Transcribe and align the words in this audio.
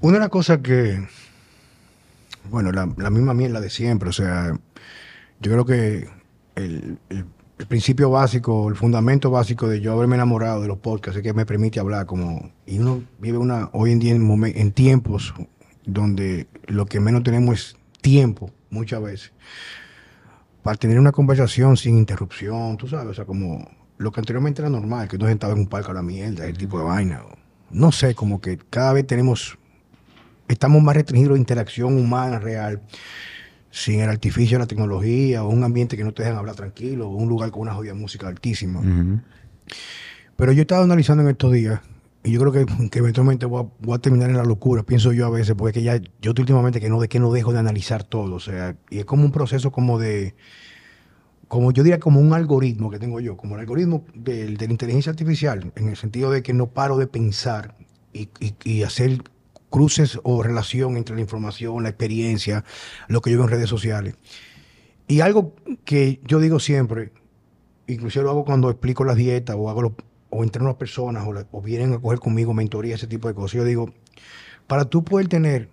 Una 0.00 0.14
de 0.14 0.20
las 0.20 0.28
cosas 0.28 0.58
que, 0.58 1.04
bueno, 2.50 2.70
la, 2.70 3.10
misma 3.10 3.34
mierda 3.34 3.60
de 3.60 3.68
siempre, 3.68 4.08
o 4.08 4.12
sea, 4.12 4.56
yo 5.40 5.52
creo 5.52 5.64
que 5.64 6.08
el, 6.54 6.98
principio 7.66 8.08
básico, 8.08 8.68
el 8.68 8.76
fundamento 8.76 9.32
básico 9.32 9.66
de 9.66 9.80
yo 9.80 9.92
haberme 9.92 10.14
enamorado 10.14 10.62
de 10.62 10.68
los 10.68 10.78
podcasts 10.78 11.16
es 11.16 11.22
que 11.24 11.34
me 11.34 11.44
permite 11.44 11.80
hablar 11.80 12.06
como, 12.06 12.52
y 12.64 12.78
uno 12.78 13.02
vive 13.18 13.38
una, 13.38 13.70
hoy 13.72 13.90
en 13.90 13.98
día 13.98 14.14
en, 14.14 14.44
en 14.44 14.72
tiempos 14.72 15.34
donde 15.84 16.46
lo 16.68 16.86
que 16.86 17.00
menos 17.00 17.24
tenemos 17.24 17.58
es 17.58 17.76
tiempo, 18.00 18.52
muchas 18.70 19.02
veces, 19.02 19.32
para 20.62 20.76
tener 20.76 21.00
una 21.00 21.10
conversación 21.10 21.76
sin 21.76 21.98
interrupción, 21.98 22.76
tú 22.76 22.86
sabes, 22.86 23.08
o 23.08 23.14
sea, 23.14 23.24
como 23.24 23.68
lo 23.96 24.12
que 24.12 24.20
anteriormente 24.20 24.62
era 24.62 24.70
normal, 24.70 25.08
que 25.08 25.16
uno 25.16 25.26
sentaba 25.26 25.54
en 25.54 25.58
un 25.58 25.66
parque 25.66 25.90
a 25.90 25.94
la 25.94 26.02
mierda, 26.02 26.46
el 26.46 26.56
tipo 26.56 26.78
de 26.78 26.84
vaina. 26.84 27.22
No 27.72 27.90
sé, 27.90 28.14
como 28.14 28.40
que 28.40 28.58
cada 28.70 28.92
vez 28.92 29.04
tenemos 29.06 29.58
estamos 30.48 30.82
más 30.82 30.96
restringidos 30.96 31.36
a 31.36 31.38
interacción 31.38 31.96
humana 31.98 32.38
real, 32.38 32.82
sin 33.70 34.00
el 34.00 34.08
artificio 34.08 34.56
de 34.58 34.64
la 34.64 34.66
tecnología, 34.66 35.44
o 35.44 35.48
un 35.48 35.62
ambiente 35.62 35.96
que 35.96 36.04
no 36.04 36.12
te 36.12 36.22
dejan 36.22 36.38
hablar 36.38 36.56
tranquilo, 36.56 37.08
o 37.08 37.14
un 37.14 37.28
lugar 37.28 37.50
con 37.50 37.62
una 37.62 37.74
jodida 37.74 37.94
música 37.94 38.26
altísima. 38.26 38.80
Pero 40.36 40.52
yo 40.52 40.60
he 40.60 40.62
estado 40.62 40.84
analizando 40.84 41.22
en 41.22 41.30
estos 41.30 41.52
días, 41.52 41.80
y 42.24 42.32
yo 42.32 42.40
creo 42.40 42.52
que, 42.52 42.88
que 42.90 42.98
eventualmente 42.98 43.46
voy 43.46 43.68
a, 43.92 43.98
terminar 43.98 44.30
en 44.30 44.36
la 44.36 44.44
locura, 44.44 44.82
pienso 44.82 45.12
yo 45.12 45.26
a 45.26 45.30
veces, 45.30 45.54
porque 45.56 45.82
ya 45.82 46.00
yo 46.20 46.32
últimamente 46.36 46.80
que 46.80 46.88
no, 46.88 47.00
de 47.00 47.08
que 47.08 47.20
no 47.20 47.30
dejo 47.30 47.52
de 47.52 47.58
analizar 47.58 48.04
todo, 48.04 48.36
o 48.36 48.40
sea, 48.40 48.76
y 48.90 48.98
es 48.98 49.04
como 49.04 49.24
un 49.24 49.32
proceso 49.32 49.70
como 49.70 49.98
de, 49.98 50.34
como 51.46 51.72
yo 51.72 51.82
diría, 51.82 52.00
como 52.00 52.20
un 52.20 52.32
algoritmo 52.32 52.90
que 52.90 52.98
tengo 52.98 53.20
yo, 53.20 53.36
como 53.36 53.54
el 53.54 53.60
algoritmo 53.60 54.04
de, 54.14 54.48
la 54.48 54.64
inteligencia 54.64 55.10
artificial, 55.10 55.72
en 55.76 55.88
el 55.88 55.96
sentido 55.96 56.30
de 56.30 56.42
que 56.42 56.54
no 56.54 56.68
paro 56.68 56.96
de 56.96 57.06
pensar 57.06 57.76
y, 58.12 58.30
y 58.64 58.82
hacer 58.82 59.22
cruces 59.70 60.18
o 60.22 60.42
relación 60.42 60.96
entre 60.96 61.14
la 61.14 61.20
información, 61.20 61.82
la 61.82 61.88
experiencia, 61.90 62.64
lo 63.08 63.20
que 63.20 63.30
yo 63.30 63.38
veo 63.38 63.46
en 63.46 63.52
redes 63.52 63.68
sociales. 63.68 64.14
Y 65.06 65.20
algo 65.20 65.54
que 65.84 66.20
yo 66.24 66.38
digo 66.38 66.60
siempre, 66.60 67.12
inclusive 67.86 68.24
lo 68.24 68.30
hago 68.30 68.44
cuando 68.44 68.70
explico 68.70 69.04
las 69.04 69.16
dietas 69.16 69.56
o 69.58 69.70
hago 69.70 69.94
o 70.30 70.44
entreno 70.44 70.68
a 70.68 70.78
personas 70.78 71.26
o, 71.50 71.62
vienen 71.62 71.94
a 71.94 71.98
coger 71.98 72.18
conmigo 72.18 72.52
mentoría, 72.52 72.94
ese 72.94 73.06
tipo 73.06 73.28
de 73.28 73.34
cosas. 73.34 73.52
Yo 73.52 73.64
digo, 73.64 73.90
para 74.66 74.84
tú 74.84 75.04
poder 75.04 75.28
tener 75.28 75.70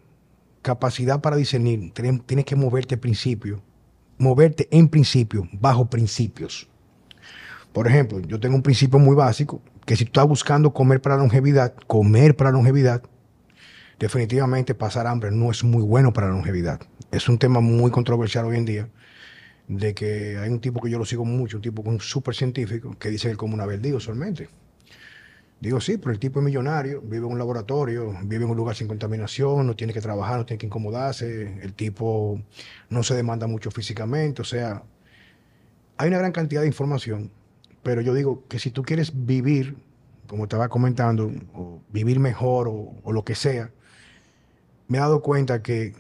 capacidad 0.62 1.22
para 1.22 1.36
discernir, 1.36 1.92
tienes 1.94 2.46
que 2.46 2.56
moverte 2.56 2.98
principio, 2.98 3.62
moverte 4.18 4.68
en 4.72 4.88
principio, 4.88 5.48
bajo 5.52 5.90
principios. 5.90 6.70
Por 7.74 7.88
ejemplo, 7.88 8.22
yo 8.22 8.40
tengo 8.40 8.56
un 8.56 8.64
principio 8.64 8.98
muy 8.98 9.16
básico, 9.16 9.62
que 9.86 9.98
si 9.98 10.06
tú 10.06 10.10
estás 10.10 10.28
buscando 10.28 10.74
comer 10.74 11.02
para 11.02 11.18
longevidad, 11.18 11.76
comer 11.88 12.36
para 12.36 12.52
longevidad, 12.52 13.04
definitivamente 14.00 14.76
pasar 14.76 15.08
hambre 15.08 15.32
no 15.32 15.52
es 15.52 15.64
muy 15.64 15.84
bueno 15.84 16.14
para 16.14 16.28
la 16.28 16.34
longevidad. 16.34 16.82
Es 17.12 17.30
un 17.30 17.38
tema 17.38 17.60
muy 17.62 17.92
controversial 17.92 18.46
hoy 18.46 18.58
en 18.58 18.66
día, 18.66 18.90
de 19.68 19.94
que 19.94 20.38
hay 20.38 20.50
un 20.50 20.60
tipo 20.60 20.82
que 20.82 20.90
yo 20.90 21.00
lo 21.00 21.06
sigo 21.06 21.26
mucho, 21.26 21.58
un 21.58 21.64
tipo 21.64 21.82
un 21.82 22.00
súper 22.00 22.36
científico, 22.36 22.96
que 23.00 23.10
dice 23.10 23.30
que 23.30 23.36
como 23.36 23.54
una 23.56 23.66
digo 23.68 24.00
solamente. 24.00 24.50
Digo, 25.62 25.80
sí, 25.80 25.98
pero 25.98 26.12
el 26.12 26.20
tipo 26.20 26.40
es 26.40 26.46
millonario, 26.46 27.02
vive 27.02 27.26
en 27.26 27.32
un 27.32 27.38
laboratorio, 27.38 28.14
vive 28.26 28.44
en 28.44 28.52
un 28.52 28.58
lugar 28.58 28.76
sin 28.76 28.88
contaminación, 28.88 29.66
no 29.66 29.76
tiene 29.76 29.94
que 29.94 30.02
trabajar, 30.02 30.38
no 30.38 30.46
tiene 30.46 30.58
que 30.60 30.66
incomodarse, 30.66 31.60
el 31.62 31.74
tipo 31.74 32.42
no 32.90 33.04
se 33.04 33.16
demanda 33.16 33.48
mucho 33.48 33.72
físicamente, 33.72 34.42
o 34.42 34.46
sea, 34.46 34.84
hay 35.98 36.10
una 36.10 36.18
gran 36.18 36.34
cantidad 36.34 36.62
de 36.62 36.68
información, 36.68 37.32
pero 37.84 38.02
yo 38.02 38.14
digo 38.14 38.44
que 38.50 38.60
si 38.60 38.70
tú 38.70 38.84
quieres 38.84 39.26
vivir, 39.26 39.78
como 40.28 40.44
estaba 40.44 40.68
comentando, 40.68 41.32
o 41.54 41.82
vivir 41.90 42.20
mejor 42.20 42.68
o 42.68 43.12
lo 43.14 43.24
que 43.24 43.34
sea, 43.34 43.72
me 44.88 44.98
he 44.98 45.02
dado 45.02 45.22
cuenta 45.22 45.62
que 45.62 45.94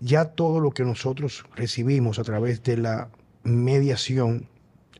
ya 0.00 0.26
todo 0.26 0.60
lo 0.60 0.70
que 0.70 0.84
nosotros 0.84 1.44
recibimos 1.54 2.18
a 2.18 2.24
través 2.24 2.62
de 2.62 2.76
la 2.76 3.10
mediación, 3.42 4.48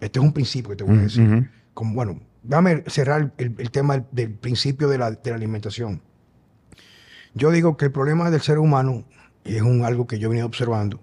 este 0.00 0.18
es 0.18 0.24
un 0.24 0.32
principio 0.32 0.70
que 0.70 0.76
te 0.76 0.84
voy 0.84 0.98
a 0.98 1.02
decir, 1.02 1.50
como, 1.74 1.94
bueno, 1.94 2.20
déjame 2.42 2.84
cerrar 2.86 3.32
el, 3.38 3.70
tema 3.70 4.04
del, 4.10 4.32
principio 4.32 4.88
de 4.88 4.98
la, 4.98 5.18
alimentación. 5.32 6.02
Yo 7.34 7.50
digo 7.50 7.76
que 7.76 7.86
el 7.86 7.92
problema 7.92 8.30
del 8.30 8.40
ser 8.40 8.58
humano, 8.58 9.04
es 9.44 9.62
un, 9.62 9.84
algo 9.84 10.06
que 10.06 10.18
yo 10.18 10.26
he 10.26 10.30
venido 10.30 10.46
observando, 10.46 11.00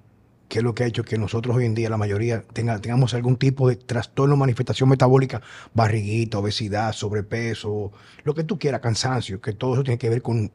que 0.47 0.59
es 0.59 0.63
lo 0.63 0.75
que 0.75 0.84
ha 0.84 0.88
hecho 0.88 1.03
que 1.03 1.18
nosotros 1.18 1.56
hoy 1.56 1.66
en 1.66 1.75
día, 1.75 1.90
la 1.90 1.97
mayoría, 1.97 2.41
tengamos 2.53 3.13
algún 3.13 3.38
tipo 3.38 3.68
de 3.68 3.75
trastorno, 3.75 4.35
manifestación 4.38 4.90
metabólica, 4.90 5.41
barriguita, 5.74 6.40
obesidad, 6.40 6.94
sobrepeso, 6.94 7.91
lo 8.24 8.34
que 8.34 8.44
tú 8.44 8.59
quieras, 8.59 8.81
cansancio, 8.81 9.41
que 9.41 9.53
todo 9.53 9.74
eso 9.74 9.84
tiene 9.84 9.97
que 9.97 10.09
ver 10.09 10.22
con 10.22 10.51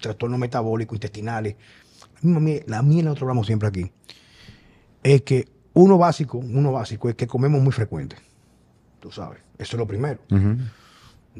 trastornos 0.00 0.38
metabólicos, 0.38 0.96
intestinales. 0.96 1.56
La 2.22 2.82
mía, 2.82 3.02
nosotros 3.02 3.22
hablamos 3.22 3.46
siempre 3.46 3.68
aquí, 3.68 3.90
es 5.02 5.22
que 5.22 5.48
uno 5.74 5.98
básico, 5.98 6.38
uno 6.38 6.72
básico 6.72 7.08
es 7.08 7.14
que 7.14 7.26
comemos 7.26 7.60
muy 7.62 7.72
frecuente. 7.72 8.16
Tú 9.00 9.12
sabes, 9.12 9.40
eso 9.58 9.76
es 9.76 9.78
lo 9.78 9.86
primero. 9.86 10.20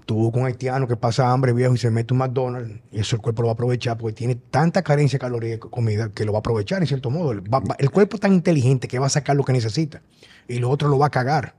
Tú 0.04 0.30
con 0.30 0.42
un 0.42 0.46
haitiano 0.46 0.86
que 0.86 0.96
pasa 0.96 1.32
hambre 1.32 1.54
viejo 1.54 1.74
y 1.74 1.78
se 1.78 1.90
mete 1.90 2.12
un 2.12 2.18
McDonald's, 2.18 2.80
y 2.92 3.00
eso 3.00 3.16
el 3.16 3.22
cuerpo 3.22 3.42
lo 3.42 3.48
va 3.48 3.52
a 3.52 3.54
aprovechar 3.54 3.96
porque 3.96 4.14
tiene 4.14 4.34
tanta 4.34 4.82
carencia 4.82 5.16
de 5.16 5.20
calorías 5.20 5.52
de 5.52 5.58
comida 5.60 6.10
que 6.10 6.26
lo 6.26 6.32
va 6.32 6.38
a 6.38 6.40
aprovechar 6.40 6.82
en 6.82 6.86
cierto 6.86 7.10
modo. 7.10 7.32
el 7.32 7.90
cuerpo 7.90 8.16
es 8.16 8.20
tan 8.20 8.34
inteligente 8.34 8.88
que 8.88 8.98
va 8.98 9.06
a 9.06 9.10
sacar 9.10 9.36
lo 9.36 9.44
que 9.44 9.54
necesita 9.54 10.02
y 10.46 10.58
lo 10.58 10.68
otro 10.68 10.88
lo 10.88 10.98
va 10.98 11.06
a 11.06 11.10
cagar 11.10 11.54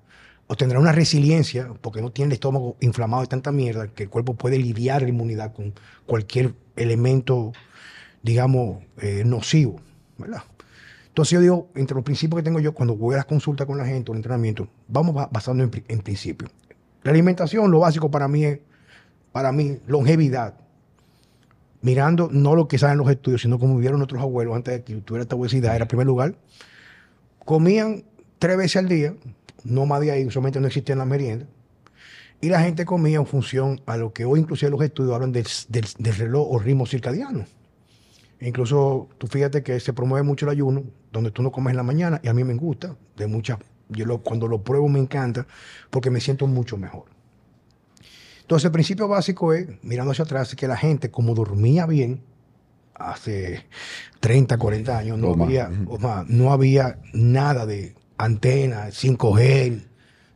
o 0.48 0.56
tendrá 0.56 0.80
una 0.80 0.94
resiliencia, 0.94 1.74
porque 1.82 2.02
no 2.02 2.12
tiene 2.12 2.30
el 2.30 2.34
estómago 2.34 2.78
inflamado 2.80 3.22
de 3.22 3.28
tanta 3.28 3.52
mierda, 3.52 3.88
que 3.90 4.04
el 4.04 4.10
cuerpo 4.10 4.34
puede 4.34 4.58
lidiar 4.58 5.02
la 5.02 5.10
inmunidad 5.10 5.54
con 5.54 5.74
cualquier 6.06 6.54
elemento, 6.78 7.52
digamos, 8.24 8.84
eh, 9.02 9.24
nocivo, 9.26 9.82
¿verdad? 10.18 10.44
Entonces 11.10 11.32
yo 11.32 11.42
digo, 11.42 11.70
entre 11.76 11.96
los 11.96 12.04
principios 12.04 12.40
que 12.40 12.44
tengo 12.44 12.60
yo 12.60 12.74
cuando 12.74 12.96
voy 12.96 13.16
a 13.16 13.18
las 13.18 13.26
consultas 13.26 13.68
con 13.68 13.78
la 13.78 13.86
gente 13.86 14.10
o 14.10 14.14
el 14.14 14.20
entrenamiento, 14.20 14.70
vamos 14.88 15.16
basando 15.32 15.64
en, 15.64 15.72
en 15.88 16.00
principios. 16.00 16.50
La 17.04 17.12
alimentación, 17.12 17.70
lo 17.70 17.80
básico 17.80 18.10
para 18.10 18.28
mí 18.28 18.46
es, 18.46 18.60
para 19.32 19.52
mí, 19.52 19.80
longevidad. 19.88 20.56
Mirando 21.82 22.30
no 22.32 22.56
lo 22.56 22.68
que 22.68 22.78
saben 22.78 22.98
los 22.98 23.10
estudios, 23.10 23.42
sino 23.42 23.60
como 23.60 23.76
vivieron 23.76 24.00
nuestros 24.00 24.22
abuelos 24.22 24.56
antes 24.56 24.74
de 24.76 24.84
que 24.84 24.96
tuviera 25.02 25.24
esta 25.24 25.36
obesidad, 25.36 25.76
era 25.76 25.88
primer 25.88 26.08
lugar, 26.08 26.36
comían 27.44 28.04
tres 28.40 28.58
veces 28.58 28.78
al 28.78 28.88
día, 28.88 29.14
más 29.86 30.02
de 30.02 30.12
ahí, 30.12 30.26
usualmente 30.26 30.60
no 30.60 30.68
existía 30.68 30.94
en 30.94 31.00
la 31.00 31.06
merienda. 31.06 31.46
Y 32.40 32.50
la 32.50 32.62
gente 32.62 32.86
comía 32.86 33.18
en 33.18 33.26
función 33.26 33.82
a 33.86 33.98
lo 33.98 34.14
que 34.14 34.26
hoy 34.26 34.40
inclusive 34.40 34.70
los 34.72 34.82
estudios 34.82 35.14
hablan 35.16 35.32
del, 35.32 35.46
reloj 36.18 36.48
o 36.50 36.60
ritmo 36.60 36.86
circadiano. 36.86 37.46
incluso 38.40 39.10
tú 39.18 39.28
fíjate 39.28 39.64
que 39.64 39.80
se 39.80 39.94
promueve 39.94 40.24
mucho 40.24 40.46
el 40.46 40.52
ayuno, 40.52 40.84
donde 41.12 41.32
tú 41.32 41.42
no 41.42 41.52
comes 41.52 41.72
en 41.72 41.78
la 41.78 41.84
mañana, 41.84 42.22
y 42.24 42.28
a 42.28 42.34
mí 42.34 42.44
me 42.44 42.54
gusta, 42.54 42.96
de 43.16 43.26
muchas, 43.26 43.58
yo 43.90 44.06
lo, 44.06 44.20
cuando 44.20 44.48
lo 44.48 44.64
pruebo 44.64 44.88
me 44.88 45.00
encanta, 45.00 45.48
porque 45.90 46.12
me 46.12 46.22
siento 46.22 46.46
mucho 46.46 46.78
mejor. 46.78 47.06
Entonces 48.42 48.66
el 48.66 48.72
principio 48.72 49.08
básico 49.08 49.52
es, 49.54 49.68
mirando 49.82 50.12
hacia 50.12 50.24
atrás, 50.24 50.56
que 50.56 50.68
la 50.68 50.78
gente 50.78 51.10
como 51.10 51.34
dormía 51.34 51.88
bien, 51.88 52.22
hace 52.94 53.66
30, 54.20 54.58
40 54.58 54.98
años, 54.98 55.18
no, 55.18 55.44
había, 55.44 55.70
no 56.28 56.52
había 56.52 57.00
nada 57.14 57.66
de 57.66 57.96
antenas, 58.18 59.04
5G, 59.04 59.88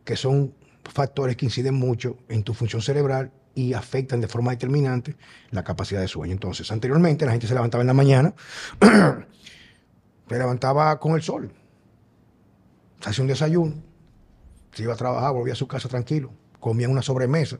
que 0.03 0.15
son 0.15 0.53
factores 0.83 1.35
que 1.35 1.45
inciden 1.45 1.75
mucho 1.75 2.17
en 2.29 2.43
tu 2.43 2.53
función 2.53 2.81
cerebral 2.81 3.31
y 3.53 3.73
afectan 3.73 4.21
de 4.21 4.27
forma 4.27 4.51
determinante 4.51 5.15
la 5.51 5.63
capacidad 5.63 6.01
de 6.01 6.07
sueño. 6.07 6.33
Entonces, 6.33 6.71
anteriormente 6.71 7.25
la 7.25 7.31
gente 7.31 7.47
se 7.47 7.53
levantaba 7.53 7.81
en 7.81 7.87
la 7.87 7.93
mañana, 7.93 8.33
se 10.29 10.37
levantaba 10.37 10.99
con 10.99 11.13
el 11.13 11.21
sol, 11.21 11.51
se 12.99 13.09
hacía 13.09 13.21
un 13.21 13.27
desayuno, 13.27 13.75
se 14.71 14.83
iba 14.83 14.93
a 14.93 14.97
trabajar, 14.97 15.33
volvía 15.33 15.53
a 15.53 15.57
su 15.57 15.67
casa 15.67 15.89
tranquilo, 15.89 16.31
comía 16.59 16.87
una 16.87 17.01
sobremesa, 17.01 17.59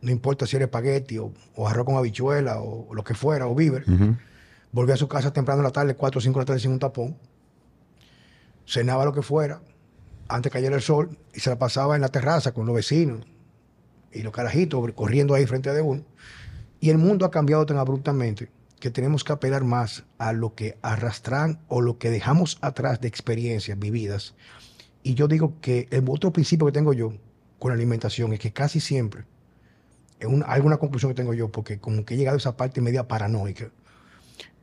no 0.00 0.10
importa 0.10 0.46
si 0.46 0.56
era 0.56 0.66
espagueti 0.66 1.18
o, 1.18 1.32
arroz 1.66 1.86
con 1.86 1.96
habichuela 1.96 2.60
o, 2.60 2.94
lo 2.94 3.02
que 3.02 3.14
fuera, 3.14 3.46
o 3.48 3.54
víver, 3.54 3.84
volvía 4.70 4.94
a 4.94 4.98
su 4.98 5.08
casa 5.08 5.32
temprano 5.32 5.60
en 5.60 5.64
la 5.64 5.72
tarde, 5.72 5.94
4 5.94 6.18
o 6.18 6.22
5 6.22 6.38
de 6.38 6.42
la 6.42 6.46
tarde 6.46 6.60
sin 6.60 6.70
un 6.70 6.78
tapón, 6.78 7.16
cenaba 8.66 9.04
lo 9.04 9.12
que 9.12 9.22
fuera, 9.22 9.62
antes 10.28 10.50
de 10.50 10.54
cayera 10.54 10.76
el 10.76 10.82
sol, 10.82 11.18
y 11.34 11.40
se 11.40 11.50
la 11.50 11.58
pasaba 11.58 11.94
en 11.94 12.02
la 12.02 12.08
terraza 12.08 12.52
con 12.52 12.66
los 12.66 12.74
vecinos 12.74 13.24
y 14.12 14.22
los 14.22 14.32
carajitos 14.32 14.92
corriendo 14.92 15.34
ahí 15.34 15.46
frente 15.46 15.72
de 15.72 15.82
uno. 15.82 16.04
Y 16.80 16.90
el 16.90 16.98
mundo 16.98 17.24
ha 17.24 17.30
cambiado 17.30 17.64
tan 17.66 17.78
abruptamente 17.78 18.50
que 18.80 18.90
tenemos 18.90 19.24
que 19.24 19.32
apelar 19.32 19.64
más 19.64 20.04
a 20.18 20.32
lo 20.32 20.54
que 20.54 20.78
arrastran 20.82 21.60
o 21.68 21.80
lo 21.80 21.98
que 21.98 22.10
dejamos 22.10 22.58
atrás 22.60 23.00
de 23.00 23.08
experiencias 23.08 23.78
vividas. 23.78 24.34
Y 25.02 25.14
yo 25.14 25.28
digo 25.28 25.54
que 25.60 25.88
el 25.90 26.04
otro 26.08 26.32
principio 26.32 26.66
que 26.66 26.72
tengo 26.72 26.92
yo 26.92 27.14
con 27.58 27.70
la 27.70 27.74
alimentación 27.74 28.32
es 28.32 28.40
que 28.40 28.52
casi 28.52 28.80
siempre, 28.80 29.24
es 30.18 30.28
alguna 30.46 30.76
conclusión 30.78 31.12
que 31.12 31.16
tengo 31.16 31.34
yo, 31.34 31.50
porque 31.50 31.78
como 31.78 32.04
que 32.04 32.14
he 32.14 32.16
llegado 32.16 32.36
a 32.36 32.38
esa 32.38 32.56
parte 32.56 32.80
media 32.80 33.08
paranoica, 33.08 33.70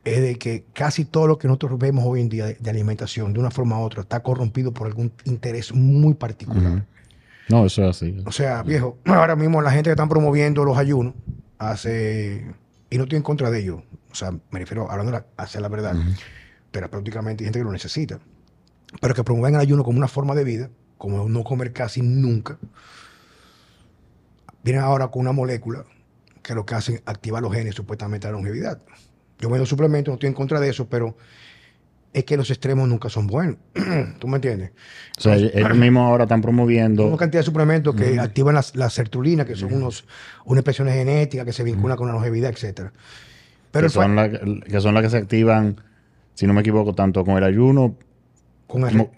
es 0.04 0.20
de 0.20 0.36
que 0.36 0.64
casi 0.72 1.04
todo 1.04 1.26
lo 1.26 1.38
que 1.38 1.48
nosotros 1.48 1.78
vemos 1.78 2.04
hoy 2.06 2.20
en 2.20 2.28
día 2.28 2.46
de, 2.46 2.70
alimentación, 2.70 3.32
de 3.32 3.40
una 3.40 3.50
forma 3.50 3.78
u 3.78 3.82
otra, 3.82 4.02
está 4.02 4.22
corrompido 4.22 4.72
por 4.72 4.86
algún 4.86 5.12
interés 5.24 5.74
muy 5.74 6.14
particular. 6.14 6.86
No, 7.48 7.66
eso 7.66 7.82
es 7.82 7.96
así. 7.96 8.16
O 8.26 8.32
sea, 8.32 8.62
viejo, 8.62 8.98
ahora 9.06 9.36
mismo 9.36 9.62
la 9.62 9.70
gente 9.70 9.88
que 9.88 9.92
están 9.92 10.08
promoviendo 10.08 10.64
los 10.64 10.76
ayunos 10.76 11.14
hace 11.58 12.46
y 12.90 12.96
no 12.96 13.04
estoy 13.04 13.16
en 13.16 13.22
contra 13.22 13.50
de 13.50 13.60
ello, 13.60 13.82
o 14.10 14.14
sea, 14.14 14.30
me 14.30 14.58
refiero 14.58 14.90
hablando 14.90 15.10
la, 15.10 15.26
hacia 15.36 15.60
la 15.60 15.68
verdad, 15.68 15.96
terapéuticamente 16.70 17.42
hay 17.42 17.46
gente 17.46 17.58
que 17.58 17.64
lo 17.64 17.72
necesita, 17.72 18.20
pero 19.00 19.14
que 19.14 19.24
promueven 19.24 19.54
el 19.54 19.60
ayuno 19.60 19.82
como 19.82 19.98
una 19.98 20.08
forma 20.08 20.34
de 20.34 20.44
vida, 20.44 20.70
como 20.98 21.28
no 21.28 21.42
comer 21.44 21.72
casi 21.72 22.02
nunca, 22.02 22.58
vienen 24.62 24.82
ahora 24.82 25.08
con 25.08 25.22
una 25.22 25.32
molécula 25.32 25.84
que 26.42 26.54
lo 26.54 26.64
que 26.66 26.74
hacen 26.74 27.02
activa 27.06 27.40
los 27.40 27.52
genes 27.52 27.74
supuestamente 27.74 28.26
a 28.26 28.30
la 28.30 28.36
longevidad. 28.36 28.80
Yo 29.40 29.50
me 29.50 29.58
doy 29.58 29.66
suplementos, 29.66 30.10
no 30.10 30.14
estoy 30.14 30.28
en 30.28 30.34
contra 30.34 30.60
de 30.60 30.70
eso, 30.70 30.88
pero 30.88 31.16
es 32.12 32.24
que 32.24 32.36
los 32.36 32.48
extremos 32.50 32.88
nunca 32.88 33.08
son 33.08 33.26
buenos. 33.26 33.56
¿Tú 34.20 34.28
me 34.28 34.36
entiendes? 34.36 34.70
O 35.18 35.20
sea, 35.20 35.36
ellos 35.36 35.76
mismos 35.76 36.08
ahora 36.08 36.24
están 36.24 36.40
promoviendo. 36.40 37.06
Una 37.06 37.16
cantidad 37.16 37.40
de 37.40 37.44
suplementos 37.44 37.94
que 37.94 38.18
activan 38.20 38.54
la, 38.54 38.64
la 38.74 38.88
sertrulina, 38.88 39.44
que 39.44 39.56
son 39.56 39.72
unos, 39.74 40.06
unas 40.44 40.60
expresiones 40.60 40.94
genéticas 40.94 41.44
que 41.44 41.52
se 41.52 41.64
vinculan 41.64 41.96
con 41.96 42.06
la 42.06 42.14
longevidad, 42.14 42.50
etcétera. 42.50 42.92
Pero 43.72 43.88
que, 43.88 43.92
son 43.92 44.14
la, 44.14 44.30
que 44.30 44.80
son 44.80 44.94
las 44.94 45.02
que 45.02 45.10
se 45.10 45.16
activan, 45.16 45.80
si 46.34 46.46
no 46.46 46.54
me 46.54 46.60
equivoco, 46.60 46.94
tanto 46.94 47.24
con 47.24 47.36
el 47.36 47.42
ayuno 47.42 47.96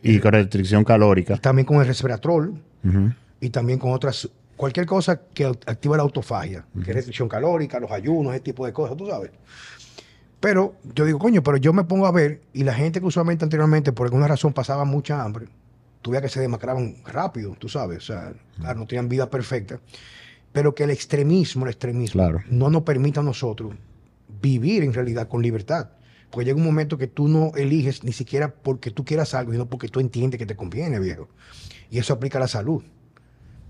y 0.03 0.19
con 0.19 0.33
restricción 0.33 0.83
calórica. 0.83 1.35
Y 1.35 1.39
también 1.39 1.67
con 1.67 1.79
el 1.81 1.87
resveratrol 1.87 2.55
y 3.41 3.51
también 3.51 3.79
con 3.79 3.93
otras, 3.93 4.29
cualquier 4.57 4.87
cosa 4.87 5.21
que 5.35 5.45
activa 5.45 5.99
la 5.99 6.03
autofagia, 6.05 6.65
que 6.83 6.91
es 6.91 6.97
restricción 6.97 7.29
calórica, 7.29 7.79
los 7.79 7.91
ayunos, 7.91 8.33
ese 8.33 8.41
tipo 8.41 8.65
de 8.65 8.73
cosas, 8.73 8.97
tú 8.97 9.07
sabes. 9.07 9.31
Pero 10.47 10.77
yo 10.95 11.05
digo, 11.05 11.19
coño, 11.19 11.43
pero 11.43 11.57
yo 11.57 11.73
me 11.73 11.83
pongo 11.83 12.07
a 12.07 12.13
ver 12.13 12.41
y 12.53 12.63
la 12.63 12.73
gente 12.73 13.01
que 13.01 13.07
usualmente 13.07 13.45
anteriormente 13.45 13.91
por 13.91 14.07
alguna 14.07 14.29
razón 14.29 14.53
pasaba 14.53 14.85
mucha 14.85 15.25
hambre, 15.25 15.49
tuve 16.03 16.23
que 16.23 16.29
se 16.29 16.39
demacraban 16.39 16.99
rápido, 17.05 17.57
tú 17.59 17.69
sabes, 17.69 17.99
o 17.99 18.01
sea, 18.01 18.33
claro, 18.57 18.79
no 18.79 18.87
tenían 18.87 19.09
vida 19.09 19.29
perfecta, 19.29 19.81
pero 20.53 20.73
que 20.73 20.85
el 20.85 20.91
extremismo, 20.91 21.65
el 21.65 21.71
extremismo, 21.73 22.23
no 22.49 22.71
nos 22.71 22.83
permita 22.83 23.19
a 23.19 23.23
nosotros 23.25 23.75
vivir 24.41 24.85
en 24.85 24.93
realidad 24.93 25.27
con 25.27 25.43
libertad. 25.43 25.89
Porque 26.31 26.45
llega 26.45 26.59
un 26.59 26.65
momento 26.65 26.97
que 26.97 27.09
tú 27.09 27.27
no 27.27 27.51
eliges 27.57 28.05
ni 28.05 28.13
siquiera 28.13 28.55
porque 28.55 28.93
tú 28.93 29.05
quieras 29.05 29.35
algo, 29.35 29.51
sino 29.51 29.67
porque 29.67 29.89
tú 29.89 29.99
entiendes 29.99 30.39
que 30.39 30.47
te 30.47 30.55
conviene, 30.55 31.01
viejo. 31.01 31.27
Y 31.91 31.99
eso 31.99 32.15
aplica 32.15 32.39
a 32.39 32.43
la 32.43 32.49
salud. 32.49 32.85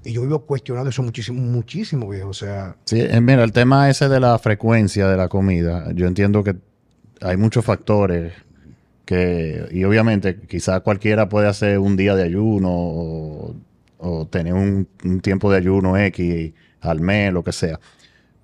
Y 0.06 0.12
yo 0.12 0.22
vivo 0.22 0.38
cuestionando 0.40 0.90
eso 0.90 1.02
muchísimo, 1.02 1.40
muchísimo, 1.40 2.08
viejo. 2.08 2.28
O 2.28 2.34
sea. 2.34 2.76
Sí, 2.84 3.00
eh, 3.00 3.20
mira, 3.20 3.42
el 3.42 3.52
tema 3.52 3.90
ese 3.90 4.08
de 4.08 4.20
la 4.20 4.38
frecuencia 4.38 5.08
de 5.08 5.16
la 5.16 5.28
comida, 5.28 5.90
yo 5.94 6.06
entiendo 6.06 6.44
que 6.44 6.54
hay 7.20 7.36
muchos 7.36 7.64
factores 7.64 8.32
que, 9.04 9.66
y 9.72 9.82
obviamente, 9.82 10.40
quizás 10.40 10.80
cualquiera 10.82 11.28
puede 11.28 11.48
hacer 11.48 11.80
un 11.80 11.96
día 11.96 12.14
de 12.14 12.22
ayuno 12.22 12.70
o, 12.70 13.56
tener 14.30 14.54
un, 14.54 14.86
tiempo 15.20 15.50
de 15.50 15.56
ayuno 15.58 15.96
X 15.96 16.52
al 16.80 17.00
mes, 17.00 17.32
lo 17.32 17.42
que 17.42 17.52
sea. 17.52 17.80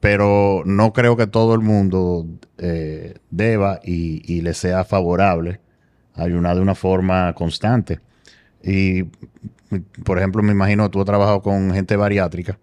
Pero 0.01 0.63
no 0.67 0.93
creo 0.93 1.17
que 1.17 1.29
todo 1.29 1.55
el 1.55 1.61
mundo 1.61 2.27
eh, 2.59 3.15
deba 3.31 3.79
y, 3.85 4.23
y 4.33 4.41
le 4.41 4.55
sea 4.55 4.85
favorable 4.85 5.61
ayunar 6.15 6.57
de 6.57 6.63
una 6.63 6.75
forma 6.75 7.33
constante. 7.35 8.01
Y 8.63 9.05
por 10.05 10.19
ejemplo, 10.19 10.43
me 10.43 10.53
imagino 10.53 10.91
tú 10.91 11.01
has 11.01 11.07
trabajado 11.07 11.43
con 11.43 11.73
gente 11.73 11.97
bariátrica 11.97 12.59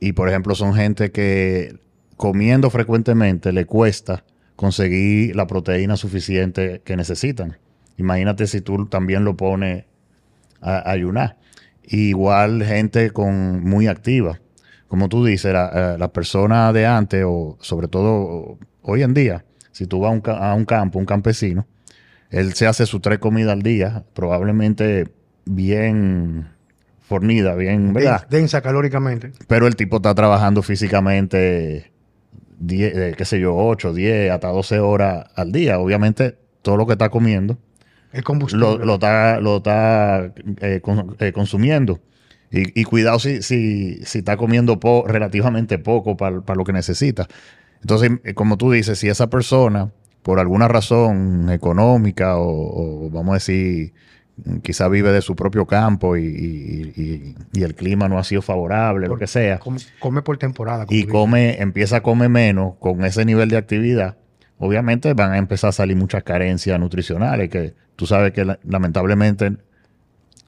y, 0.00 0.12
por 0.12 0.28
ejemplo, 0.28 0.54
son 0.54 0.74
gente 0.74 1.12
que 1.12 1.78
comiendo 2.16 2.70
frecuentemente 2.70 3.52
le 3.52 3.66
cuesta 3.66 4.24
conseguir 4.56 5.36
la 5.36 5.46
proteína 5.46 5.96
suficiente 5.96 6.82
que 6.84 6.96
necesitan. 6.96 7.58
Imagínate 7.98 8.46
si 8.46 8.60
tú 8.60 8.86
también 8.86 9.24
lo 9.24 9.36
pones 9.36 9.84
a, 10.60 10.90
ayunar. 10.90 11.36
igual 11.84 12.62
gente 12.64 13.10
con 13.10 13.62
muy 13.62 13.86
activa. 13.86 14.40
Como 14.88 15.08
tú 15.08 15.24
dices, 15.24 15.52
la, 15.52 15.96
eh, 15.98 16.08
persona 16.08 16.72
de 16.72 16.86
antes, 16.86 17.24
o 17.26 17.56
sobre 17.60 17.88
todo 17.88 18.58
hoy 18.82 19.02
en 19.02 19.14
día, 19.14 19.44
si 19.70 19.86
tú 19.86 20.00
vas 20.00 20.10
a 20.10 20.14
un, 20.14 20.22
a 20.26 20.54
un 20.54 20.64
campo, 20.64 20.98
un 20.98 21.06
campesino, 21.06 21.66
él 22.32 22.54
se 22.54 22.66
hace 22.66 22.86
sus 22.86 23.00
tres 23.00 23.18
comidas 23.18 23.52
al 23.52 23.62
día, 23.62 24.04
probablemente 24.14 25.08
bien 25.44 26.48
fornida, 27.00 27.54
bien, 27.54 27.92
¿verdad? 27.92 28.26
Densa 28.28 28.62
calóricamente. 28.62 29.32
Pero 29.46 29.66
el 29.66 29.76
tipo 29.76 29.96
está 29.96 30.14
trabajando 30.14 30.62
físicamente, 30.62 31.92
10, 32.58 32.96
eh, 32.96 33.14
qué 33.16 33.24
sé 33.24 33.38
yo, 33.38 33.54
8, 33.54 33.92
10, 33.92 34.30
hasta 34.32 34.48
12 34.48 34.80
horas 34.80 35.26
al 35.36 35.52
día. 35.52 35.78
Obviamente, 35.78 36.38
todo 36.62 36.76
lo 36.76 36.86
que 36.86 36.94
está 36.94 37.10
comiendo 37.10 37.58
el 38.12 38.24
combustible. 38.24 38.84
Lo, 38.84 38.94
está, 38.94 39.40
lo 39.40 39.58
está 39.58 40.32
eh, 40.60 40.80
eh, 41.18 41.32
consumiendo. 41.32 42.00
Y, 42.54 42.84
cuidado 42.84 43.18
si, 43.18 43.40
si, 43.40 44.04
si, 44.04 44.18
está 44.18 44.36
comiendo 44.36 44.78
relativamente 45.06 45.78
poco 45.78 46.18
para 46.18 46.54
lo 46.54 46.64
que 46.64 46.74
necesita. 46.74 47.26
Entonces, 47.80 48.10
como 48.34 48.58
tú 48.58 48.70
dices, 48.70 48.98
si 48.98 49.08
esa 49.08 49.30
persona, 49.30 49.90
por 50.22 50.38
alguna 50.38 50.68
razón 50.68 51.50
económica 51.50 52.34
o 52.36 53.10
vamos 53.10 53.32
a 53.32 53.34
decir 53.34 53.92
quizá 54.62 54.88
vive 54.88 55.12
de 55.12 55.22
su 55.22 55.36
propio 55.36 55.66
campo 55.66 56.16
y, 56.16 57.34
el 57.54 57.74
clima 57.74 58.08
no 58.08 58.18
ha 58.18 58.24
sido 58.24 58.42
favorable, 58.42 59.08
lo 59.08 59.16
que 59.16 59.26
sea. 59.26 59.60
Come, 60.00 60.22
por 60.22 60.38
temporada. 60.38 60.86
Y 60.88 61.04
come, 61.04 61.60
empieza 61.60 61.98
a 61.98 62.02
comer 62.02 62.28
menos 62.28 62.74
con 62.78 63.04
ese 63.04 63.24
nivel 63.24 63.48
de 63.48 63.56
actividad. 63.56 64.16
Obviamente 64.58 65.14
van 65.14 65.32
a 65.32 65.38
empezar 65.38 65.70
a 65.70 65.72
salir 65.72 65.96
muchas 65.96 66.22
carencias 66.22 66.78
nutricionales 66.78 67.48
que 67.50 67.74
tú 67.96 68.06
sabes 68.06 68.32
que 68.32 68.56
lamentablemente, 68.64 69.56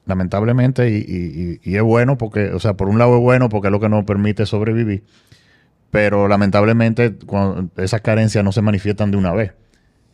lamentablemente, 0.05 0.89
y, 0.89 1.59
es 1.63 1.81
bueno 1.81 2.17
porque, 2.17 2.51
o 2.51 2.59
sea, 2.59 2.75
por 2.75 2.89
un 2.89 2.97
lado 2.97 3.17
es 3.17 3.21
bueno 3.21 3.49
porque 3.49 3.67
es 3.67 3.71
lo 3.71 3.79
que 3.79 3.89
nos 3.89 4.03
permite 4.05 4.45
sobrevivir, 4.45 5.03
pero 5.91 6.27
lamentablemente 6.27 7.15
esas 7.77 8.01
carencias 8.01 8.43
no 8.43 8.51
se 8.51 8.61
manifiestan 8.61 9.11
de 9.11 9.17
una 9.17 9.33
vez. 9.33 9.53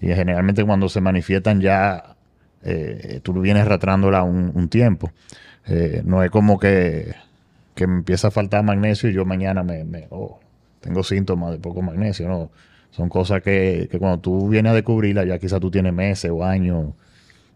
Y 0.01 0.07
generalmente 0.07 0.65
cuando 0.65 0.89
se 0.89 0.99
manifiestan 0.99 1.61
ya 1.61 2.15
eh, 2.63 3.19
tú 3.23 3.33
vienes 3.33 3.67
ratrándola 3.67 4.23
un, 4.23 4.69
tiempo. 4.69 5.11
Eh, 5.67 6.01
no 6.05 6.23
es 6.23 6.31
como 6.31 6.59
que, 6.59 7.13
me 7.77 7.83
empieza 7.83 8.27
a 8.27 8.31
faltar 8.31 8.63
magnesio 8.63 9.09
y 9.09 9.13
yo 9.13 9.25
mañana 9.25 9.63
me, 9.63 10.07
oh, 10.09 10.39
tengo 10.79 11.03
síntomas 11.03 11.51
de 11.51 11.59
poco 11.59 11.81
magnesio. 11.81 12.27
No, 12.27 12.51
son 12.91 13.09
cosas 13.09 13.41
que, 13.41 13.89
cuando 13.99 14.19
tú 14.19 14.49
vienes 14.49 14.71
a 14.71 14.75
descubrirla 14.75 15.23
ya 15.25 15.39
quizás 15.39 15.59
tú 15.59 15.71
tienes 15.71 15.93
meses 15.93 16.31
o 16.31 16.43
años 16.43 16.93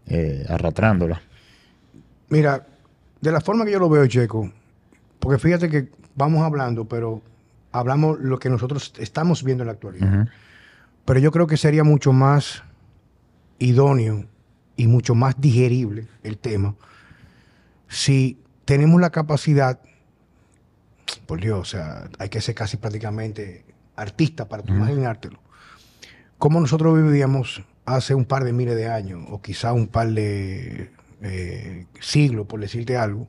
eh, 0.06 0.44
arrastrándola. 0.48 1.20
Mira, 2.28 2.66
de 3.20 3.32
la 3.32 3.40
forma 3.40 3.64
que 3.64 3.72
yo 3.72 3.78
lo 3.78 3.88
veo, 3.88 4.06
Checo, 4.06 4.50
porque 5.20 5.38
fíjate 5.38 5.68
que 5.68 5.88
vamos 6.14 6.42
hablando, 6.42 6.86
pero 6.86 7.22
hablamos 7.70 8.18
lo 8.20 8.38
que 8.38 8.48
nosotros 8.48 8.92
estamos 8.98 9.44
viendo 9.44 9.62
en 9.62 9.66
la 9.66 9.72
actualidad. 9.72 10.28
Pero 11.06 11.18
yo 11.20 11.32
creo 11.32 11.46
que 11.46 11.56
sería 11.56 11.84
mucho 11.84 12.12
más 12.12 12.62
idóneo 13.58 14.26
y 14.76 14.86
mucho 14.86 15.14
más 15.14 15.40
digerible 15.40 16.06
el 16.22 16.36
tema 16.36 16.74
si 17.88 18.38
tenemos 18.64 19.00
la 19.00 19.10
capacidad, 19.10 19.80
por 21.26 21.40
Dios, 21.40 21.60
o 21.60 21.64
sea, 21.64 22.08
hay 22.18 22.28
que 22.28 22.40
ser 22.40 22.54
casi 22.54 22.76
prácticamente 22.76 23.64
artista 23.94 24.48
para 24.48 24.62
imaginártelo, 24.66 25.38
como 26.38 26.60
nosotros 26.60 27.00
vivíamos 27.02 27.62
hace 27.84 28.14
un 28.14 28.24
par 28.24 28.44
de 28.44 28.52
miles 28.52 28.76
de 28.76 28.88
años, 28.88 29.24
o 29.30 29.40
quizá 29.40 29.72
un 29.72 29.86
par 29.86 30.08
de 30.08 30.90
eh, 31.22 31.86
siglos, 32.00 32.46
por 32.46 32.60
decirte 32.60 32.96
algo, 32.96 33.28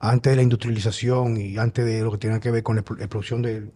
antes 0.00 0.30
de 0.30 0.36
la 0.36 0.42
industrialización 0.42 1.40
y 1.40 1.56
antes 1.58 1.84
de 1.84 2.02
lo 2.02 2.12
que 2.12 2.18
tiene 2.18 2.38
que 2.38 2.50
ver 2.50 2.62
con 2.62 2.76
la, 2.76 2.82
producción 2.82 3.42
de, 3.42 3.70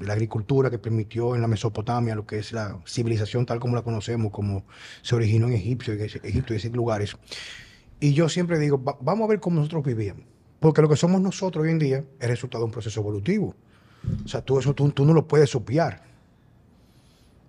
la 0.00 0.12
agricultura 0.12 0.70
que 0.70 0.78
permitió 0.78 1.34
en 1.34 1.42
la 1.42 1.48
Mesopotamia 1.48 2.14
lo 2.14 2.26
que 2.26 2.38
es 2.38 2.52
la 2.52 2.78
civilización 2.86 3.44
tal 3.44 3.58
como 3.58 3.74
la 3.74 3.82
conocemos, 3.82 4.30
como 4.30 4.64
se 5.02 5.16
originó 5.16 5.48
en 5.48 5.54
Egipto, 5.54 5.92
Egipto 5.92 6.54
y 6.54 6.56
esos 6.56 6.70
lugares. 6.70 7.16
Y 7.98 8.14
yo 8.14 8.28
siempre 8.28 8.58
digo, 8.58 8.78
vamos 8.78 9.24
a 9.24 9.28
ver 9.28 9.40
cómo 9.40 9.56
nosotros 9.56 9.84
vivíamos. 9.84 10.24
Porque 10.60 10.80
lo 10.82 10.88
que 10.88 10.96
somos 10.96 11.20
nosotros 11.20 11.64
hoy 11.64 11.70
en 11.70 11.78
día 11.78 12.04
es 12.20 12.28
resultado 12.28 12.62
de 12.62 12.66
un 12.66 12.72
proceso 12.72 13.00
evolutivo. 13.00 13.56
O 14.24 14.28
sea, 14.28 14.42
tú 14.42 14.58
eso 14.58 14.74
tú, 14.74 14.92
no 15.04 15.12
lo 15.12 15.26
puedes 15.26 15.50
sopiar. 15.50 16.02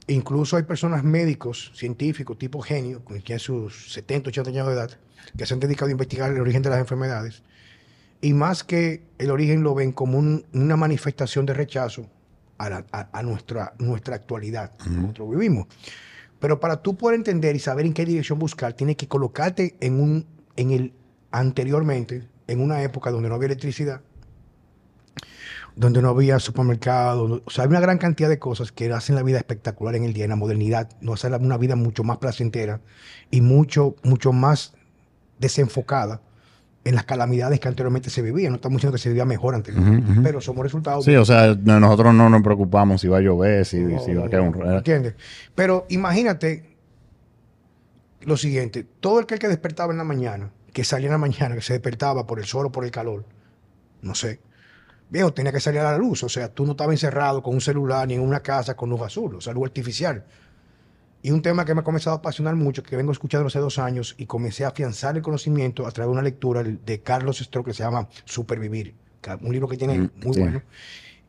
Incluso 0.08 0.58
hay 0.58 0.64
personas 0.64 1.04
médicos, 1.04 1.72
científicos, 1.76 2.38
tipo 2.38 2.60
genio, 2.62 3.06
que 3.06 3.20
tienen 3.20 3.40
sus 3.40 3.94
70, 3.94 4.30
80 4.30 4.50
años 4.50 4.68
de 4.68 4.74
edad, 4.74 4.92
que 5.38 5.46
se 5.46 5.54
han 5.54 5.60
dedicado 5.60 5.90
a 5.90 5.92
investigar 5.92 6.32
el 6.32 6.42
origen 6.42 6.64
de 6.64 6.70
las 6.70 6.80
enfermedades 6.80 7.44
y 8.22 8.34
más 8.34 8.64
que 8.64 9.04
el 9.18 9.32
origen 9.32 9.64
lo 9.64 9.74
ven 9.74 9.92
como 9.92 10.20
una 10.20 10.78
manifestación 10.78 11.46
de 11.46 11.54
rechazo 11.54 12.08
a, 12.60 13.24
nuestra, 13.24 13.74
nuestra 13.80 14.16
actualidad, 14.16 14.72
nosotros 14.86 15.32
vivimos. 15.32 15.68
Pero 16.40 16.60
para 16.60 16.82
tú 16.82 16.96
poder 16.96 17.16
entender 17.16 17.56
y 17.56 17.60
saber 17.60 17.86
en 17.86 17.94
qué 17.94 18.06
dirección 18.06 18.38
buscar, 18.38 18.74
tienes 18.74 18.96
que 18.98 19.08
colocarte 19.08 19.76
en 19.80 20.00
un 20.00 20.26
en 20.56 20.72
el 20.72 20.94
anteriormente, 21.32 22.28
en 22.48 22.62
una 22.62 22.84
época 22.84 23.10
donde 23.10 23.30
no 23.30 23.36
había 23.36 23.48
electricidad, 23.48 24.02
donde 25.76 26.02
no 26.02 26.10
había 26.10 26.40
supermercado, 26.40 27.42
o 27.46 27.50
sea, 27.50 27.64
hay 27.64 27.70
una 27.70 27.80
gran 27.80 27.98
cantidad 27.98 28.28
de 28.28 28.38
cosas 28.38 28.72
que 28.72 28.92
hacen 28.92 29.16
la 29.16 29.24
vida 29.24 29.38
espectacular 29.38 29.96
en 29.96 30.04
el 30.04 30.14
día, 30.14 30.26
en 30.26 30.32
la 30.32 30.36
modernidad, 30.36 30.90
nos 31.00 31.24
hacen 31.24 31.44
una 31.44 31.58
vida 31.58 31.76
mucho 31.76 32.04
más 32.04 32.18
placentera 32.18 32.82
y 33.32 33.42
mucho, 33.42 33.96
mucho 34.04 34.34
más 34.34 34.74
desenfocada 35.40 36.22
en 36.84 36.96
las 36.96 37.06
calamidades 37.06 37.60
que 37.60 37.68
anteriormente 37.68 38.10
se 38.10 38.22
vivían. 38.22 38.52
No 38.52 38.56
estamos 38.56 38.78
diciendo 38.78 38.96
que 38.96 39.02
se 39.02 39.10
vivía 39.10 39.26
mejor 39.26 39.56
anteriormente, 39.56 40.20
pero 40.24 40.42
somos 40.42 40.64
resultados. 40.64 41.06
Sí, 41.06 41.16
o 41.16 41.26
sea, 41.26 41.56
nosotros 41.56 42.14
no 42.14 42.30
nos 42.30 42.42
preocupamos 42.42 43.02
si 43.02 43.08
va 43.08 43.18
a 43.18 43.22
llover, 43.22 43.66
si, 43.66 43.78
si 44.00 44.14
va 44.14 44.26
a 44.26 44.30
caer 44.30 44.42
un... 44.42 44.74
¿Entiendes? 44.74 45.16
Pero 45.54 45.86
imagínate 45.90 46.78
lo 48.22 48.38
siguiente, 48.38 48.86
todo 49.00 49.20
el 49.20 49.26
que, 49.26 49.36
el 49.36 49.40
que 49.40 49.48
despertaba 49.48 49.92
en 49.92 49.98
la 49.98 50.04
mañana, 50.04 50.52
que 50.74 50.84
salía 50.84 51.08
en 51.08 51.14
la 51.14 51.18
mañana, 51.18 51.56
que 51.56 51.62
se 51.62 51.74
despertaba 51.74 52.26
por 52.26 52.40
el 52.40 52.46
sol 52.46 52.68
o 52.68 52.72
por 52.72 52.84
el 52.84 52.92
calor, 52.92 53.26
no 54.02 54.16
sé, 54.16 54.40
viejo, 55.10 55.34
tenía 55.34 55.52
que 55.52 55.60
salir 55.60 55.80
a 55.82 55.92
la 55.92 55.98
luz, 55.98 56.24
o 56.24 56.30
sea, 56.30 56.50
tú 56.50 56.66
no 56.66 56.72
estabas 56.72 56.94
encerrado 56.94 57.44
con 57.44 57.54
un 57.54 57.62
celular 57.62 58.08
ni 58.08 58.16
en 58.16 58.22
una 58.22 58.40
casa 58.42 58.76
con 58.76 58.90
luz 58.90 59.02
azul, 59.02 59.36
o 59.36 59.42
sea, 59.42 59.54
luz 59.54 59.66
artificial. 59.66 60.24
Y 61.24 61.32
un 61.32 61.42
tema 61.42 61.66
que 61.66 61.76
me 61.76 61.82
ha 61.82 61.84
comenzado 61.84 62.16
a 62.16 62.20
apasionar 62.20 62.56
mucho, 62.56 62.82
que 62.82 62.96
vengo 62.96 63.12
escuchando 63.12 63.48
hace 63.48 63.60
dos 63.60 63.78
años 63.78 64.16
y 64.18 64.26
comencé 64.26 64.66
a 64.66 64.70
afianzar 64.70 65.16
el 65.16 65.22
conocimiento 65.22 65.86
a 65.86 65.92
través 65.92 66.08
de 66.08 66.14
una 66.14 66.24
lectura 66.24 66.64
de 66.64 67.02
Carlos 67.02 67.38
Stroh 67.38 67.64
que 67.64 67.74
se 67.74 67.84
llama 67.84 68.08
Supervivir, 68.26 68.96
un 69.42 69.52
libro 69.52 69.68
que 69.68 69.78
tiene 69.78 70.00
mm, 70.00 70.12
muy 70.24 70.40
bueno. 70.40 70.64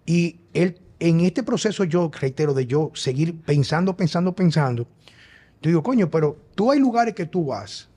Y 0.07 0.41
él, 0.55 0.81
en 0.99 1.21
este 1.21 1.43
proceso 1.43 1.85
yo, 1.85 2.11
reitero, 2.19 2.55
de 2.55 2.67
yo 2.67 2.91
seguir 2.95 3.39
pensando, 3.43 3.95
pensando, 3.95 4.35
pensando, 4.35 4.89
yo 5.61 5.69
digo, 5.69 5.83
coño, 5.83 6.11
pero 6.11 6.39
tú 6.55 6.73
hay 6.73 6.81
lugares 6.81 7.15
que 7.15 7.27
tú 7.27 7.47
vas. 7.47 7.89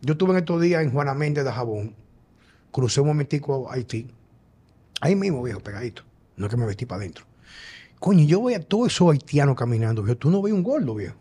Yo 0.00 0.12
estuve 0.12 0.32
en 0.32 0.38
estos 0.38 0.60
días 0.60 0.82
en 0.82 0.90
Juana 0.90 1.14
Méndez 1.14 1.44
de 1.44 1.52
Jabón, 1.52 1.94
crucé 2.70 3.00
un 3.00 3.08
momentico 3.08 3.70
a 3.70 3.74
Haití, 3.74 4.08
ahí 5.00 5.14
mismo, 5.14 5.42
viejo, 5.42 5.60
pegadito, 5.60 6.02
no 6.36 6.46
es 6.46 6.50
que 6.50 6.56
me 6.56 6.66
vestí 6.66 6.86
para 6.86 7.02
adentro. 7.02 7.26
Coño, 8.04 8.22
yo 8.26 8.38
voy 8.38 8.52
a 8.52 8.60
todos 8.60 8.88
esos 8.92 9.10
haitianos 9.10 9.56
caminando, 9.56 10.02
viejo. 10.02 10.18
Tú 10.18 10.30
no 10.30 10.42
ves 10.42 10.52
un 10.52 10.62
gordo, 10.62 10.94
viejo. 10.94 11.16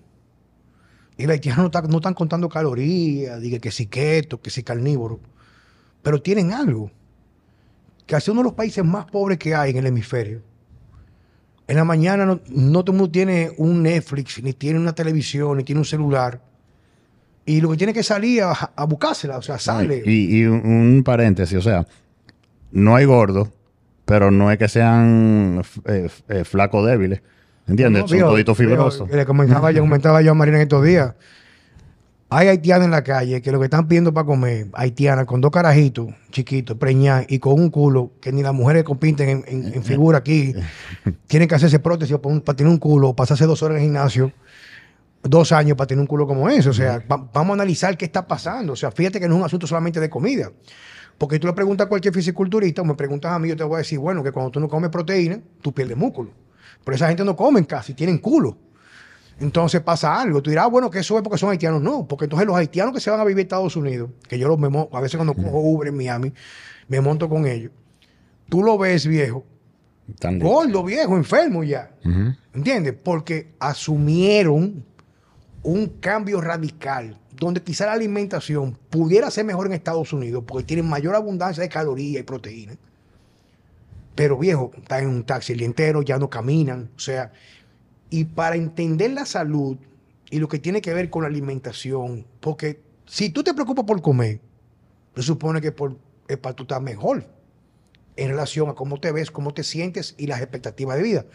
Y 1.17 1.23
los 1.23 1.31
haitianos 1.31 1.71
no, 1.87 1.97
están 1.97 2.13
contando 2.13 2.49
calorías, 2.49 3.39
diga 3.39 3.57
que 3.59 3.71
si 3.71 3.85
keto, 3.85 4.41
que 4.41 4.49
si 4.49 4.63
carnívoro. 4.63 5.21
Pero 6.01 6.21
tienen 6.21 6.51
algo. 6.51 6.91
Que 8.05 8.17
hace 8.17 8.31
uno 8.31 8.41
de 8.41 8.43
los 8.43 8.53
países 8.53 8.83
más 8.83 9.05
pobres 9.05 9.37
que 9.37 9.55
hay 9.55 9.71
en 9.71 9.77
el 9.77 9.85
hemisferio. 9.85 10.41
En 11.69 11.77
la 11.77 11.85
mañana 11.85 12.25
no, 12.25 12.39
todo 12.83 12.91
el 12.91 12.97
mundo 12.97 13.11
tiene 13.13 13.51
un 13.55 13.81
Netflix, 13.81 14.43
ni 14.43 14.51
tiene 14.51 14.77
una 14.77 14.93
televisión, 14.93 15.55
ni 15.55 15.63
tiene 15.63 15.79
un 15.79 15.85
celular. 15.85 16.41
Y 17.45 17.61
lo 17.61 17.71
que 17.71 17.77
tiene 17.77 17.93
que 17.93 18.03
salir 18.03 18.43
a, 18.43 18.51
a 18.51 18.83
buscársela, 18.83 19.37
o 19.37 19.41
sea, 19.41 19.57
sale. 19.57 20.03
Y, 20.05 20.43
un, 20.43 21.01
paréntesis, 21.05 21.57
o 21.57 21.61
sea, 21.61 21.87
no 22.73 22.93
hay 22.93 23.05
gordos 23.05 23.47
pero 24.05 24.31
no 24.31 24.51
es 24.51 24.57
que 24.57 24.67
sean 24.67 25.63
eh, 25.85 26.09
eh, 26.29 26.43
flacos 26.43 26.85
débiles. 26.85 27.21
¿Entiendes? 27.67 28.09
Son 28.09 28.19
toditos 28.19 28.57
fibrosos. 28.57 29.09
Le 29.09 29.25
comentaba 29.25 29.71
yo, 29.71 29.81
comentaba 29.81 30.21
yo 30.21 30.31
a 30.31 30.33
Marina 30.33 30.57
en 30.57 30.63
estos 30.63 30.83
días. 30.83 31.13
Hay 32.29 32.47
haitianas 32.47 32.85
en 32.85 32.91
la 32.91 33.03
calle 33.03 33.41
que 33.41 33.51
lo 33.51 33.59
que 33.59 33.65
están 33.65 33.87
pidiendo 33.87 34.11
para 34.11 34.25
comer, 34.25 34.67
haitianas 34.73 35.25
con 35.25 35.39
dos 35.39 35.51
carajitos 35.51 36.07
chiquitos, 36.31 36.75
preñadas 36.77 37.27
y 37.29 37.37
con 37.37 37.53
un 37.53 37.69
culo 37.69 38.13
que 38.19 38.31
ni 38.31 38.41
las 38.41 38.53
mujeres 38.53 38.83
compiten 38.83 39.43
en, 39.47 39.83
figura 39.83 40.17
aquí, 40.17 40.53
tienen 41.27 41.47
que 41.47 41.53
hacerse 41.53 41.77
prótesis 41.77 42.17
para 42.17 42.57
tener 42.57 42.71
un 42.71 42.79
culo, 42.79 43.09
o 43.09 43.15
pasarse 43.15 43.45
dos 43.45 43.61
horas 43.61 43.77
en 43.77 43.83
el 43.83 43.87
gimnasio, 43.87 44.31
dos 45.21 45.51
años 45.51 45.77
para 45.77 45.87
tener 45.87 46.01
un 46.01 46.07
culo 46.07 46.25
como 46.25 46.49
ese. 46.49 46.69
O 46.69 46.73
sea, 46.73 47.03
vamos 47.07 47.51
a 47.51 47.53
analizar 47.53 47.95
qué 47.97 48.05
está 48.05 48.25
pasando. 48.25 48.73
O 48.73 48.75
sea, 48.75 48.91
fíjate 48.91 49.19
que 49.19 49.27
no 49.27 49.35
es 49.35 49.39
un 49.39 49.45
asunto 49.45 49.67
solamente 49.67 49.99
de 49.99 50.09
comida. 50.09 50.51
Porque 51.17 51.39
tú 51.39 51.47
le 51.47 51.53
preguntas 51.53 51.85
a 51.85 51.89
cualquier 51.89 52.13
fisiculturista 52.13 52.81
o 52.81 52.85
me 52.85 52.95
preguntas 52.95 53.31
a 53.31 53.39
mí, 53.39 53.49
yo 53.49 53.55
te 53.55 53.63
voy 53.63 53.75
a 53.75 53.77
decir, 53.79 53.99
bueno, 53.99 54.23
que 54.23 54.31
cuando 54.31 54.51
tú 54.51 54.59
no 54.59 54.67
comes 54.67 54.89
proteína, 54.89 55.39
tú 55.61 55.73
pierdes 55.73 55.97
músculo. 55.97 56.31
Pero 56.83 56.95
esa 56.95 57.07
gente 57.07 57.23
no 57.23 57.35
comen 57.35 57.63
casi, 57.65 57.93
tienen 57.93 58.17
culo. 58.17 58.57
Entonces 59.39 59.81
pasa 59.81 60.19
algo. 60.21 60.41
Tú 60.41 60.49
dirás, 60.49 60.65
ah, 60.65 60.69
bueno, 60.69 60.89
que 60.89 60.99
eso 60.99 61.17
es 61.17 61.23
porque 61.23 61.37
son 61.37 61.49
haitianos. 61.49 61.81
No, 61.81 62.07
porque 62.07 62.25
entonces 62.25 62.47
los 62.47 62.55
haitianos 62.55 62.93
que 62.93 62.99
se 62.99 63.09
van 63.09 63.19
a 63.19 63.23
vivir 63.23 63.39
a 63.39 63.43
Estados 63.43 63.75
Unidos, 63.75 64.09
que 64.27 64.37
yo 64.37 64.47
los 64.47 64.59
me 64.59 64.67
a 64.67 65.01
veces 65.01 65.17
cuando 65.17 65.33
cojo 65.33 65.59
Uber 65.59 65.87
en 65.87 65.97
Miami, 65.97 66.33
me 66.87 67.01
monto 67.01 67.29
con 67.29 67.45
ellos. 67.45 67.71
Tú 68.49 68.63
lo 68.63 68.77
ves 68.77 69.07
viejo, 69.07 69.45
gordo, 70.39 70.83
viejo, 70.83 71.17
enfermo 71.17 71.63
ya. 71.63 71.91
¿Entiendes? 72.53 72.93
Porque 73.01 73.53
asumieron 73.59 74.83
un 75.63 75.87
cambio 75.87 76.41
radical 76.41 77.19
donde 77.31 77.61
quizá 77.61 77.85
la 77.85 77.93
alimentación 77.93 78.77
pudiera 78.89 79.31
ser 79.31 79.45
mejor 79.45 79.67
en 79.67 79.73
Estados 79.73 80.13
Unidos 80.13 80.43
porque 80.45 80.65
tienen 80.65 80.87
mayor 80.87 81.15
abundancia 81.15 81.63
de 81.63 81.69
calorías 81.69 82.21
y 82.21 82.23
proteínas. 82.23 82.77
Pero 84.15 84.37
viejo, 84.37 84.71
están 84.77 85.03
en 85.03 85.09
un 85.09 85.23
taxi 85.23 85.53
el 85.53 85.63
entero, 85.63 86.01
ya 86.03 86.19
no 86.19 86.29
caminan. 86.29 86.91
O 86.95 86.99
sea, 86.99 87.31
y 88.09 88.25
para 88.25 88.55
entender 88.55 89.11
la 89.11 89.25
salud 89.25 89.77
y 90.29 90.39
lo 90.39 90.47
que 90.47 90.59
tiene 90.59 90.81
que 90.81 90.93
ver 90.93 91.09
con 91.09 91.23
la 91.23 91.29
alimentación, 91.29 92.25
porque 92.39 92.79
si 93.05 93.29
tú 93.29 93.43
te 93.43 93.53
preocupas 93.53 93.85
por 93.85 94.01
comer, 94.01 94.39
se 95.15 95.23
supone 95.23 95.61
que 95.61 95.71
por, 95.71 95.97
es 96.27 96.37
para 96.37 96.55
tú 96.55 96.63
estar 96.63 96.81
mejor 96.81 97.25
en 98.15 98.29
relación 98.29 98.69
a 98.69 98.73
cómo 98.73 98.99
te 98.99 99.11
ves, 99.11 99.31
cómo 99.31 99.53
te 99.53 99.63
sientes 99.63 100.13
y 100.17 100.27
las 100.27 100.41
expectativas 100.41 100.97
de 100.97 101.03
vida. 101.03 101.25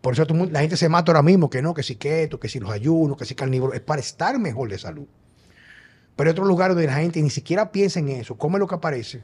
Por 0.00 0.14
eso 0.14 0.24
la 0.50 0.60
gente 0.60 0.76
se 0.76 0.88
mata 0.88 1.12
ahora 1.12 1.22
mismo, 1.22 1.50
que 1.50 1.60
no, 1.60 1.74
que 1.74 1.82
si 1.82 1.96
keto, 1.96 2.38
que 2.38 2.48
si 2.48 2.60
los 2.60 2.70
ayunos, 2.70 3.16
que 3.16 3.24
si 3.24 3.34
carnívoro, 3.34 3.72
es 3.74 3.80
para 3.80 4.00
estar 4.00 4.38
mejor 4.38 4.70
de 4.70 4.78
salud. 4.78 5.06
Pero 6.14 6.28
hay 6.28 6.32
otros 6.32 6.48
lugares 6.48 6.76
donde 6.76 6.86
la 6.86 6.96
gente 6.96 7.20
ni 7.20 7.30
siquiera 7.30 7.70
piensa 7.70 8.00
en 8.00 8.08
eso, 8.08 8.36
come 8.36 8.58
lo 8.58 8.66
que 8.66 8.74
aparece. 8.74 9.22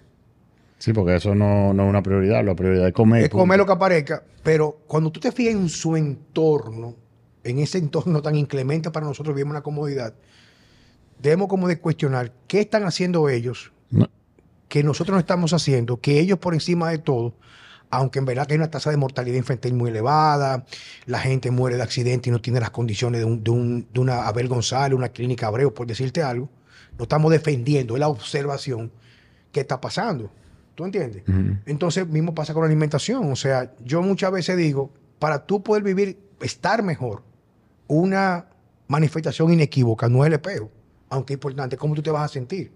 Sí, 0.79 0.93
porque 0.93 1.17
eso 1.17 1.35
no, 1.35 1.71
es 1.71 1.79
una 1.79 2.03
prioridad, 2.03 2.45
la 2.45 2.55
prioridad 2.55 2.89
es 2.89 2.93
comer. 2.93 3.25
Es 3.25 3.31
comer 3.31 3.59
lo 3.59 3.67
que 3.67 3.73
aparezca, 3.73 4.23
pero 4.43 4.81
cuando 4.87 5.11
tú 5.11 5.21
te 5.21 5.33
fijas 5.33 5.55
en 5.55 5.69
su 5.69 5.97
entorno, 5.97 6.95
en 7.43 7.59
ese 7.59 7.79
entorno 7.79 8.21
tan 8.21 8.35
inclemente 8.35 8.91
para 8.91 9.07
nosotros, 9.07 9.35
vivimos 9.35 9.53
una 9.53 9.63
comodidad, 9.63 10.15
debemos 11.21 11.49
como 11.49 11.69
de 11.69 11.79
cuestionar 11.79 12.33
qué 12.49 12.61
están 12.61 12.85
haciendo 12.85 13.29
ellos, 13.29 13.73
que 14.69 14.83
nosotros 14.83 15.15
no 15.15 15.21
estamos 15.21 15.53
haciendo, 15.53 16.01
que 16.01 16.19
ellos 16.19 16.39
por 16.39 16.55
encima 16.55 16.91
de 16.91 16.99
todo, 16.99 17.35
aunque 17.97 18.19
en 18.19 18.25
verdad 18.25 18.47
que 18.47 18.55
hay 18.55 18.59
una 18.59 18.71
tasa 18.71 18.91
de 18.91 18.97
mortalidad 18.97 19.37
infantil 19.37 19.75
muy 19.75 19.91
elevada, 19.91 20.65
la 21.07 21.21
gente 21.21 21.51
muere 21.51 21.77
de 21.77 21.83
accidente 21.83 22.29
y 22.29 22.33
no 22.33 22.41
tiene 22.41 22.61
las 22.61 22.71
condiciones 22.71 23.25
de, 23.25 23.85
de 23.93 24.01
una 24.01 24.27
Abel 24.27 24.49
González, 24.49 24.97
una 24.97 25.09
clínica 25.09 25.47
Abreu, 25.47 25.73
por 25.73 25.87
decirte 25.87 26.23
algo, 26.23 26.49
no 26.99 27.05
estamos 27.05 27.31
defendiendo, 27.33 27.95
es 27.95 28.01
la 28.01 28.09
observación 28.09 28.91
que 29.53 29.61
está 29.61 29.81
pasando. 29.81 30.31
¿Tú 30.75 30.85
entiendes? 30.85 31.23
Entonces, 31.67 32.07
mismo 32.09 32.35
pasa 32.35 32.53
con 32.53 32.63
la 32.63 32.67
alimentación. 32.67 33.31
O 33.31 33.37
sea, 33.37 33.73
yo 33.85 34.03
muchas 34.03 34.33
veces 34.33 34.57
digo, 34.57 34.91
para 35.21 35.47
tú 35.47 35.63
poder 35.63 35.85
vivir, 35.85 36.19
estar 36.41 36.83
mejor, 36.83 37.23
una 37.87 38.47
manifestación 38.89 39.53
inequívoca 39.53 40.09
no 40.09 40.25
es 40.25 40.29
el 40.29 40.35
espejo, 40.35 40.71
aunque 41.09 41.35
es 41.35 41.37
importante, 41.37 41.77
cómo 41.77 41.95
tú 41.95 42.03
te 42.03 42.11
vas 42.11 42.25
a 42.25 42.29
sentir. 42.29 42.73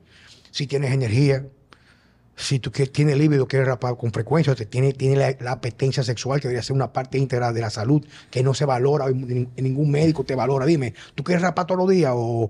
Si 0.52 0.66
tienes 0.66 0.92
energía, 0.92 1.44
si 2.38 2.60
tú 2.60 2.70
tienes 2.70 3.18
líbido, 3.18 3.48
quieres 3.48 3.66
rapar 3.66 3.96
con 3.96 4.12
frecuencia, 4.12 4.54
te 4.54 4.64
tiene, 4.64 4.92
tiene 4.92 5.36
la, 5.40 5.52
apetencia 5.52 6.04
sexual, 6.04 6.40
que 6.40 6.46
debería 6.46 6.62
ser 6.62 6.76
una 6.76 6.92
parte 6.92 7.18
íntegra 7.18 7.52
de 7.52 7.60
la 7.60 7.68
salud, 7.68 8.06
que 8.30 8.44
no 8.44 8.54
se 8.54 8.64
valora, 8.64 9.06
ningún 9.08 9.90
médico 9.90 10.22
te 10.22 10.36
valora. 10.36 10.64
Dime, 10.64 10.94
¿tú 11.16 11.24
quieres 11.24 11.42
rapar 11.42 11.66
todos 11.66 11.80
los 11.80 11.90
días 11.90 12.12
o, 12.14 12.48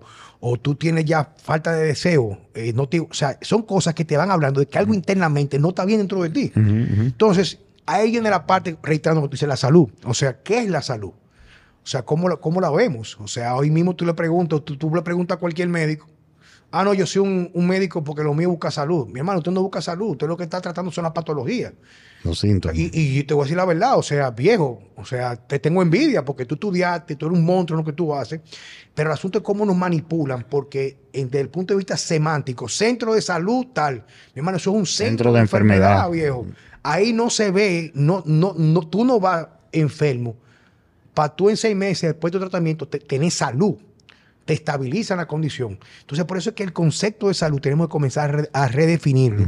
tú 0.61 0.75
tienes 0.75 1.07
ya 1.07 1.33
falta 1.43 1.73
de 1.73 1.87
deseo? 1.87 2.39
Eh, 2.55 2.75
no 2.75 2.87
te, 2.87 3.01
o 3.01 3.09
sea, 3.13 3.39
son 3.41 3.63
cosas 3.63 3.95
que 3.95 4.05
te 4.05 4.19
van 4.19 4.31
hablando 4.31 4.61
de 4.61 4.67
que 4.67 4.77
algo 4.77 4.93
internamente 4.93 5.59
no 5.59 5.71
está 5.71 5.87
bien 5.87 6.01
dentro 6.01 6.23
de 6.23 6.29
ti. 6.29 6.53
Entonces, 6.55 7.59
ahí 7.87 8.11
viene 8.11 8.29
la 8.29 8.47
parte, 8.47 8.77
reiterando 8.83 9.23
que 9.23 9.29
tú 9.29 9.33
dices, 9.33 9.49
la 9.49 9.57
salud. 9.57 9.89
O 10.05 10.13
sea, 10.13 10.43
¿qué 10.43 10.59
es 10.59 10.69
la 10.69 10.83
salud? 10.83 11.13
O 11.83 11.87
sea, 11.91 12.03
¿cómo, 12.03 12.29
cómo 12.41 12.61
la 12.61 12.71
vemos? 12.71 13.17
O 13.21 13.27
sea, 13.27 13.57
hoy 13.57 13.71
mismo 13.71 13.97
tú 13.97 14.05
le 14.05 14.13
preguntas, 14.13 14.61
tú, 14.67 14.77
tú 14.77 14.95
le 14.95 15.01
preguntas 15.01 15.39
a 15.39 15.41
cualquier 15.41 15.69
médico, 15.69 16.07
Ah, 16.71 16.85
no, 16.85 16.93
yo 16.93 17.07
soy 17.07 17.23
un, 17.23 17.67
médico 17.67 18.05
porque 18.05 18.23
lo 18.23 18.35
mío 18.35 18.51
busca 18.51 18.71
salud. 18.71 19.07
Mi 19.07 19.21
hermano, 19.21 19.39
usted 19.39 19.53
no 19.53 19.63
busca 19.63 19.81
salud, 19.81 20.11
usted 20.11 20.27
lo 20.27 20.37
que 20.37 20.45
está 20.45 20.61
tratando 20.61 20.91
son 20.91 21.05
las 21.05 21.13
patologías. 21.13 21.73
Los 22.25 22.41
síntomas. 22.41 22.77
Y, 22.77 22.91
y, 22.93 23.23
te 23.25 23.33
voy 23.33 23.43
a 23.43 23.45
decir 23.45 23.57
la 23.57 23.65
verdad, 23.65 23.97
o 23.97 24.03
sea, 24.03 24.31
viejo, 24.31 24.83
o 24.97 25.05
sea, 25.05 25.37
te 25.37 25.59
tengo 25.61 25.81
envidia 25.81 26.25
porque 26.25 26.45
tú 26.45 26.57
estudiaste, 26.57 27.17
tú 27.17 27.27
eres 27.27 27.39
un 27.39 27.45
monstruo 27.45 27.79
en 27.79 27.85
lo 27.85 27.91
que 27.91 27.97
tú 27.97 28.15
haces, 28.15 28.41
pero 28.95 29.09
el 29.09 29.15
asunto 29.15 29.39
es 29.39 29.45
cómo 29.45 29.65
nos 29.65 29.77
manipulan, 29.77 30.45
porque 30.49 30.99
desde 31.13 31.41
el 31.41 31.49
punto 31.49 31.73
de 31.73 31.79
vista 31.79 31.97
semántico, 31.97 32.69
centro 32.69 33.15
de 33.15 33.23
salud, 33.23 33.69
tal, 33.73 34.05
mi 34.35 34.41
hermano, 34.41 34.59
eso 34.59 34.71
es 34.71 34.77
un 34.77 34.87
centro, 34.87 35.33
de, 35.33 35.41
enfermedad, 35.41 36.11
viejo. 36.11 36.45
Ahí 36.83 37.13
no 37.15 37.31
se 37.31 37.51
ve, 37.51 37.93
no, 37.95 38.23
no, 38.27 38.55
no, 38.59 38.87
tú 38.89 39.05
no 39.05 39.21
vas 39.21 39.47
enfermo. 39.73 40.37
Para 41.15 41.35
tú 41.35 41.49
en 41.49 41.57
seis 41.57 41.75
meses, 41.75 42.11
después 42.11 42.31
de 42.31 42.39
tu 42.39 42.45
tratamiento, 42.45 42.87
tener 42.87 43.31
salud 43.31 43.77
te 44.49 44.55
estabiliza 44.55 45.15
la 45.15 45.27
condición. 45.27 45.79
Entonces, 46.01 46.25
por 46.25 46.39
eso 46.39 46.49
es 46.49 46.57
que 46.57 46.63
el 46.63 46.73
concepto 46.73 47.29
de 47.29 47.35
salud 47.35 47.61
tenemos 47.61 47.89
que 47.89 47.91
comenzar 47.91 48.49
a 48.55 48.67
redefinirlo 48.67 49.45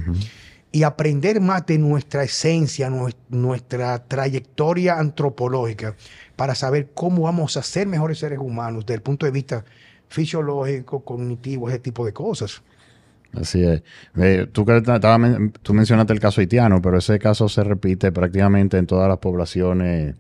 y 0.72 0.82
aprender 0.82 1.40
más 1.40 1.64
de 1.64 1.78
nuestra 1.78 2.22
esencia, 2.22 2.92
nuestra 3.30 4.04
trayectoria 4.06 4.98
antropológica, 4.98 5.96
para 6.36 6.54
saber 6.54 6.90
cómo 6.92 7.22
vamos 7.22 7.56
a 7.56 7.62
ser 7.62 7.86
mejores 7.86 8.18
seres 8.18 8.38
humanos 8.38 8.84
desde 8.84 8.96
el 8.96 9.00
punto 9.00 9.24
de 9.24 9.32
vista 9.32 9.64
fisiológico, 10.10 11.00
cognitivo, 11.00 11.70
ese 11.70 11.78
tipo 11.78 12.04
de 12.04 12.12
cosas. 12.12 12.60
Así 13.32 13.64
es. 13.64 13.82
tú, 14.52 14.66
tú 15.62 15.72
mencionaste 15.72 16.12
el 16.12 16.20
caso 16.20 16.42
haitiano, 16.42 16.82
pero 16.82 16.98
ese 16.98 17.18
caso 17.18 17.48
se 17.48 17.64
repite 17.64 18.12
prácticamente 18.12 18.76
en 18.76 18.86
todas 18.86 19.08
las 19.08 19.16
poblaciones, 19.16 20.14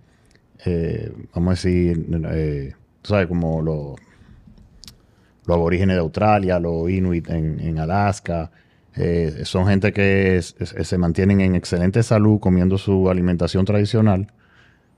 eh, 0.64 1.12
vamos 1.34 1.48
a 1.48 1.68
decir, 1.68 2.06
eh, 2.32 2.72
¿sabes? 3.02 3.26
Como 3.26 3.60
los 3.60 4.09
los 5.46 5.56
aborígenes 5.56 5.96
de 5.96 6.00
Australia, 6.00 6.58
los 6.58 6.90
inuit 6.90 7.28
en, 7.28 7.78
Alaska, 7.78 8.50
Eh, 8.96 9.42
son 9.44 9.66
gente 9.68 9.92
que 9.92 10.42
se 10.42 10.98
mantienen 10.98 11.40
en 11.40 11.54
excelente 11.54 12.02
salud 12.02 12.40
comiendo 12.40 12.76
su 12.76 13.08
alimentación 13.08 13.64
tradicional, 13.64 14.32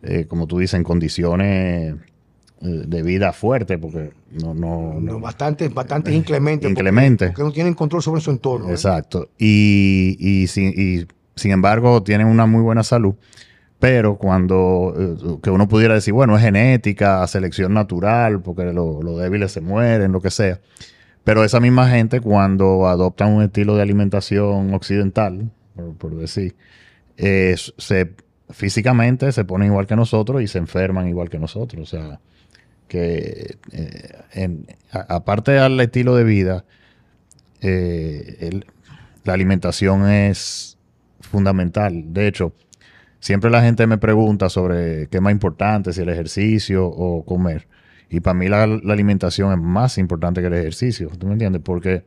eh, 0.02 0.24
como 0.26 0.46
tú 0.46 0.58
dices, 0.58 0.74
en 0.74 0.82
condiciones 0.82 1.94
eh, 2.62 2.84
de 2.86 3.02
vida 3.02 3.32
fuerte, 3.32 3.76
porque 3.76 4.12
no... 4.30 4.54
no, 4.54 4.98
no 4.98 5.20
bastante, 5.20 5.68
bastante 5.68 6.10
inclemente. 6.14 6.66
Inclemente. 6.66 7.26
Porque, 7.28 7.42
no 7.42 7.52
tienen 7.52 7.74
control 7.74 8.02
sobre 8.02 8.22
su 8.22 8.30
entorno. 8.30 8.70
Exacto. 8.70 9.28
Y, 9.38 10.16
y, 10.18 10.46
sin, 10.46 11.06
sin 11.36 11.50
embargo 11.50 12.02
tienen 12.02 12.28
una 12.28 12.46
muy 12.46 12.62
buena 12.62 12.82
salud. 12.82 13.14
Pero 13.82 14.16
cuando 14.16 14.94
eh, 14.96 15.38
que 15.42 15.50
uno 15.50 15.66
pudiera 15.66 15.94
decir, 15.94 16.14
bueno, 16.14 16.36
es 16.36 16.42
genética, 16.44 17.26
selección 17.26 17.74
natural, 17.74 18.40
porque 18.40 18.72
los 18.72 19.18
débiles 19.18 19.50
se 19.50 19.60
mueren, 19.60 20.12
lo 20.12 20.20
que 20.20 20.30
sea. 20.30 20.60
Pero 21.24 21.42
esa 21.42 21.58
misma 21.58 21.90
gente, 21.90 22.20
cuando 22.20 22.86
adoptan 22.86 23.32
un 23.32 23.42
estilo 23.42 23.74
de 23.74 23.82
alimentación 23.82 24.72
occidental, 24.72 25.50
por, 25.98 26.14
decir, 26.14 26.54
se, 27.16 28.14
físicamente 28.50 29.32
se 29.32 29.44
ponen 29.44 29.72
igual 29.72 29.88
que 29.88 29.96
nosotros 29.96 30.42
y 30.42 30.46
se 30.46 30.58
enferman 30.58 31.08
igual 31.08 31.28
que 31.28 31.40
nosotros. 31.40 31.92
O 31.92 31.96
sea, 31.96 32.20
que 32.86 33.56
eh, 33.72 34.64
aparte 34.92 35.50
del 35.50 35.80
estilo 35.80 36.14
de 36.14 36.22
vida, 36.22 36.64
eh, 37.60 38.60
la 39.24 39.32
alimentación 39.32 40.08
es 40.08 40.78
fundamental. 41.18 42.12
De 42.12 42.28
hecho, 42.28 42.52
siempre 43.22 43.48
la 43.48 43.62
gente 43.62 43.86
me 43.86 43.96
pregunta 43.96 44.50
sobre 44.50 45.08
qué 45.08 45.16
es 45.16 45.22
más 45.22 45.32
importante, 45.32 45.94
si 45.94 46.02
el 46.02 46.10
ejercicio 46.10 46.86
o 46.86 47.24
comer. 47.24 47.66
Y 48.10 48.20
para 48.20 48.34
mí 48.34 48.48
la, 48.48 48.64
alimentación 48.64 49.52
es 49.52 49.58
más 49.58 49.96
importante 49.96 50.42
que 50.42 50.48
el 50.48 50.54
ejercicio. 50.54 51.08
¿Tú 51.18 51.26
me 51.26 51.32
entiendes? 51.32 51.62
Porque 51.64 52.04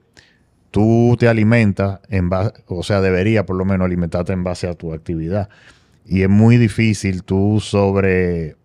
tú 0.70 1.16
te 1.18 1.28
alimentas 1.28 2.02
en 2.10 2.30
base, 2.30 2.54
o 2.68 2.84
sea, 2.84 3.02
debería 3.02 3.48
por 3.48 3.56
lo 3.56 3.66
menos 3.66 3.86
alimentarte 3.86 4.34
en 4.34 4.44
base 4.44 4.68
a 4.68 4.76
tu 4.76 4.94
actividad. 4.94 5.50
Y 6.06 6.22
es 6.22 6.30
muy 6.30 6.58
difícil 6.58 7.24
tú 7.24 7.60
sobre 7.60 8.56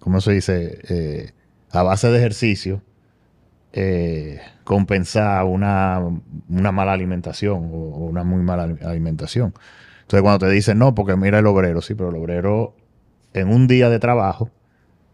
¿cómo 0.00 0.20
se 0.20 0.32
dice? 0.32 0.78
Eh, 0.88 1.30
a 1.70 1.84
base 1.84 2.08
de 2.08 2.18
ejercicio, 2.18 2.82
eh, 3.72 4.40
compensar 4.64 5.44
una, 5.44 6.00
mala 6.48 6.92
alimentación 6.92 7.70
o, 7.72 8.06
una 8.06 8.24
muy 8.24 8.42
mala 8.42 8.64
alimentación. 8.82 9.54
Entonces, 10.10 10.24
cuando 10.24 10.44
te 10.44 10.52
dicen, 10.52 10.76
no, 10.76 10.92
porque 10.92 11.14
mira 11.14 11.38
el 11.38 11.46
obrero, 11.46 11.80
sí, 11.80 11.94
pero 11.94 12.08
el 12.08 12.16
obrero 12.16 12.74
en 13.32 13.46
un 13.46 13.68
día 13.68 13.88
de 13.88 14.00
trabajo 14.00 14.50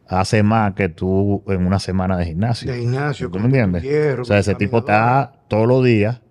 hace 0.09 0.43
más 0.43 0.73
que 0.73 0.89
tú 0.89 1.43
en 1.49 1.67
una 1.67 1.79
semana 1.79 2.17
de 2.17 2.25
gimnasio. 2.25 2.73
De 2.73 2.79
gimnasio, 2.79 3.31
¿tú 3.31 3.39
me 3.39 3.45
entiendes? 3.45 3.85
o 4.19 4.25
sea, 4.25 4.39
ese 4.39 4.55
tipo 4.55 4.79
está 4.79 5.35
todos 5.49 5.69
los 5.69 5.85
días. 5.85 6.23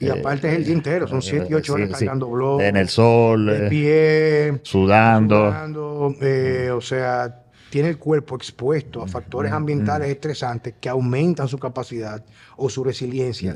Y 0.00 0.08
aparte 0.08 0.48
es 0.48 0.56
el 0.56 0.64
día 0.64 0.74
entero, 0.74 1.06
son 1.06 1.22
7 1.22 1.46
y 1.48 1.54
8 1.54 1.74
horas 1.74 1.90
cargando 1.90 2.28
blogs. 2.28 2.64
En 2.64 2.76
el 2.76 2.88
sol. 2.88 3.46
De 3.46 3.68
pie. 3.68 4.60
Sudando. 4.64 5.52
sudando 5.52 6.76
o 6.76 6.80
sea, 6.80 7.44
tiene 7.70 7.88
el 7.88 7.98
cuerpo 7.98 8.34
expuesto 8.34 9.00
a 9.00 9.06
factores 9.06 9.52
ambientales 9.52 10.08
estresantes 10.08 10.74
que 10.80 10.88
aumentan 10.88 11.46
su 11.46 11.56
capacidad 11.56 12.24
o 12.56 12.68
su 12.68 12.82
resiliencia. 12.82 13.54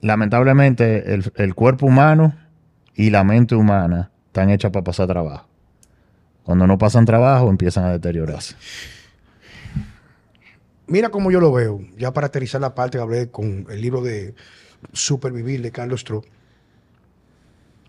lamentablemente, 0.00 1.12
el, 1.12 1.54
cuerpo 1.56 1.86
humano 1.86 2.34
y 2.94 3.10
la 3.10 3.24
mente 3.24 3.54
humana 3.54 4.10
están 4.26 4.50
hechas 4.50 4.70
para 4.70 4.84
pasar 4.84 5.06
trabajo. 5.06 5.46
Cuando 6.44 6.66
no 6.66 6.78
pasan 6.78 7.04
trabajo, 7.04 7.48
empiezan 7.48 7.84
a 7.84 7.92
deteriorarse. 7.92 8.54
Mira 10.86 11.10
cómo 11.10 11.30
yo 11.30 11.38
lo 11.40 11.52
veo, 11.52 11.80
ya 11.96 12.12
para 12.12 12.26
aterrizar 12.26 12.60
la 12.60 12.74
parte 12.74 12.98
que 12.98 13.02
hablé 13.02 13.30
con 13.30 13.66
el 13.70 13.80
libro 13.80 14.02
de 14.02 14.34
Supervivir 14.92 15.62
de 15.62 15.70
Carlos 15.70 16.00
Stroh, 16.00 16.22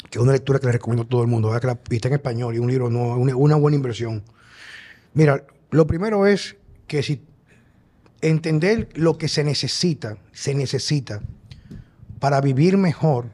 que 0.10 0.20
es 0.20 0.24
una 0.24 0.34
lectura 0.34 0.60
que 0.60 0.68
le 0.68 0.74
recomiendo 0.74 1.04
a 1.04 1.08
todo 1.08 1.22
el 1.22 1.28
mundo, 1.28 1.52
que 1.52 1.96
está 1.96 2.10
en 2.10 2.14
español 2.14 2.56
y 2.56 2.60
un 2.60 2.70
libro, 2.70 2.88
una 2.88 3.56
buena 3.56 3.76
inversión. 3.76 4.24
Mira, 5.14 5.44
lo 5.72 5.88
primero 5.88 6.28
es 6.28 6.58
que 6.86 7.02
si 7.02 7.24
entender 8.22 8.90
lo 8.94 9.18
que 9.18 9.28
se 9.28 9.44
necesita, 9.44 10.18
se 10.32 10.54
necesita 10.54 11.22
para 12.20 12.40
vivir 12.40 12.78
mejor 12.78 13.30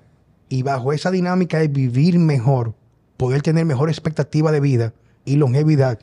y 0.50 0.64
bajo 0.64 0.94
esa 0.94 1.12
dinámica 1.12 1.60
de 1.60 1.68
vivir 1.68 2.20
mejor, 2.20 2.76
poder 3.18 3.42
tener 3.42 3.66
mejor 3.66 3.90
expectativa 3.90 4.52
de 4.52 4.60
vida 4.60 4.94
y 5.26 5.36
longevidad, 5.36 6.00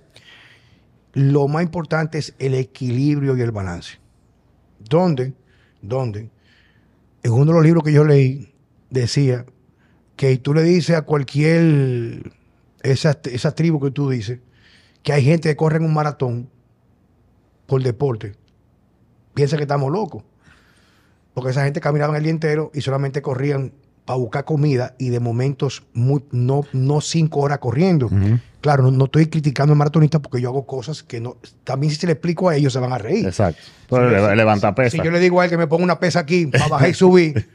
lo 1.13 1.49
más 1.49 1.63
importante 1.63 2.19
es 2.19 2.35
el 2.39 2.55
equilibrio 2.55 3.37
y 3.37 3.41
el 3.41 3.53
balance. 3.53 3.99
¿Dónde? 4.81 5.33
¿Dónde? 5.81 6.31
En 7.23 7.33
uno 7.33 7.47
de 7.47 7.53
los 7.53 7.65
libros 7.65 7.85
que 7.85 7.93
yo 7.93 8.05
leí 8.05 8.53
decía 8.91 9.47
que 10.17 10.37
tú 10.39 10.55
le 10.55 10.63
dices 10.63 10.97
a 10.97 11.03
cualquier, 11.03 12.33
esa, 12.83 13.19
esa 13.25 13.55
tribu 13.55 13.81
que 13.81 13.91
tú 13.91 14.11
dices, 14.11 14.41
que 15.03 15.13
hay 15.13 15.25
gente 15.25 15.49
que 15.49 15.57
corre 15.57 15.77
en 15.77 15.85
un 15.85 15.95
maratón 15.95 16.51
por 17.67 17.83
deporte. 17.83 18.35
Piensa 19.35 19.57
que 19.57 19.63
estamos 19.63 19.91
locos. 19.91 20.25
Porque 21.35 21.51
esa 21.51 21.65
gente 21.65 21.81
caminaba 21.81 22.17
el 22.17 22.23
día 22.23 22.33
entero 22.33 22.71
y 22.75 22.81
solamente 22.81 23.21
corrían 23.21 23.73
para 24.05 24.19
buscar 24.19 24.45
comida 24.45 24.95
y 24.99 25.09
de 25.09 25.21
momentos 25.21 25.85
muy, 25.93 26.25
no, 26.31 26.65
no 26.73 27.01
cinco 27.01 27.41
horas 27.41 27.59
corriendo. 27.59 28.11
Claro, 28.61 28.91
no, 28.91 29.05
estoy 29.05 29.27
criticando 29.27 29.73
al 29.73 29.79
maratonista 29.79 30.21
porque 30.21 30.41
yo 30.41 30.49
hago 30.49 30.67
cosas 30.67 31.03
que 31.03 31.21
no. 31.21 31.37
También 31.65 31.91
si 31.91 31.99
se 31.99 32.07
le 32.07 32.13
explico 32.13 32.49
a 32.49 32.57
ellos 32.57 32.73
se 32.73 32.79
van 32.79 32.93
a 32.93 32.99
reír. 32.99 33.27
Exacto. 33.27 33.63
Pero 33.89 34.35
levanta 34.35 34.75
pesa. 34.75 34.97
Si 34.97 35.03
yo 35.03 35.11
le 35.11 35.21
digo 35.21 35.41
a 35.41 35.45
él 35.45 35.51
que 35.51 35.59
me 35.59 35.67
ponga 35.67 35.85
una 35.85 35.99
pesa 35.99 36.21
aquí 36.21 36.47
para 36.47 36.69
bajar 36.69 36.89
y 36.91 36.95
subir. 36.95 37.49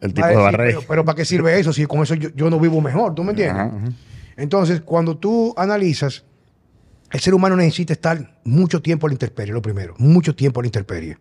el 0.00 0.14
tipo 0.14 0.26
de 0.26 0.36
barrer. 0.36 0.78
Pero, 0.86 1.04
¿para 1.04 1.16
qué 1.16 1.24
sirve 1.24 1.58
eso 1.58 1.72
si 1.72 1.86
con 1.86 2.02
eso 2.02 2.14
yo, 2.14 2.50
no 2.50 2.58
vivo 2.58 2.80
mejor? 2.80 3.14
¿Tú 3.14 3.24
me 3.24 3.30
entiendes? 3.30 3.94
Entonces, 4.36 4.80
cuando 4.80 5.16
tú 5.16 5.54
analizas 5.56 6.24
el 7.14 7.20
ser 7.20 7.32
humano 7.32 7.54
necesita 7.54 7.92
estar 7.92 8.40
mucho 8.42 8.82
tiempo 8.82 9.06
a 9.06 9.08
la 9.08 9.14
intemperie, 9.14 9.54
lo 9.54 9.62
primero, 9.62 9.94
mucho 9.98 10.34
tiempo 10.34 10.58
a 10.58 10.64
la 10.64 10.66
intemperie. 10.66 11.16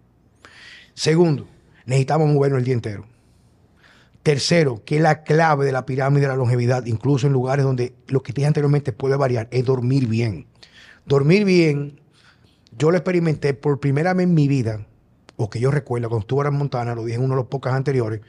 Segundo, 0.95 1.47
necesitamos 1.85 2.33
movernos 2.33 2.57
el 2.57 2.65
día 2.65 2.73
entero. 2.73 3.05
Tercero, 4.23 4.81
que 4.85 5.01
la 5.01 5.23
clave 5.23 5.65
de 5.65 5.73
la 5.73 5.85
pirámide 5.85 6.21
de 6.21 6.27
la 6.29 6.35
longevidad, 6.37 6.85
incluso 6.85 7.27
en 7.27 7.33
lugares 7.33 7.65
donde 7.65 7.93
lo 8.07 8.23
que 8.23 8.31
te 8.31 8.37
dije 8.37 8.47
anteriormente 8.47 8.93
puede 8.93 9.17
variar, 9.17 9.49
es 9.51 9.65
dormir 9.65 10.07
bien. 10.07 10.47
Dormir 11.05 11.43
bien, 11.43 11.99
yo 12.77 12.89
lo 12.89 12.97
experimenté 12.97 13.53
por 13.53 13.81
primera 13.81 14.13
vez 14.13 14.23
en 14.23 14.33
mi 14.33 14.47
vida, 14.47 14.87
o 15.35 15.49
que 15.49 15.59
yo 15.59 15.71
recuerdo, 15.71 16.07
cuando 16.07 16.21
estuve 16.21 16.47
en 16.47 16.53
Montana, 16.53 16.95
lo 16.95 17.03
dije 17.03 17.17
en 17.17 17.23
uno 17.25 17.33
de 17.33 17.41
los 17.41 17.47
pocos 17.47 17.73
anteriores, 17.73 18.21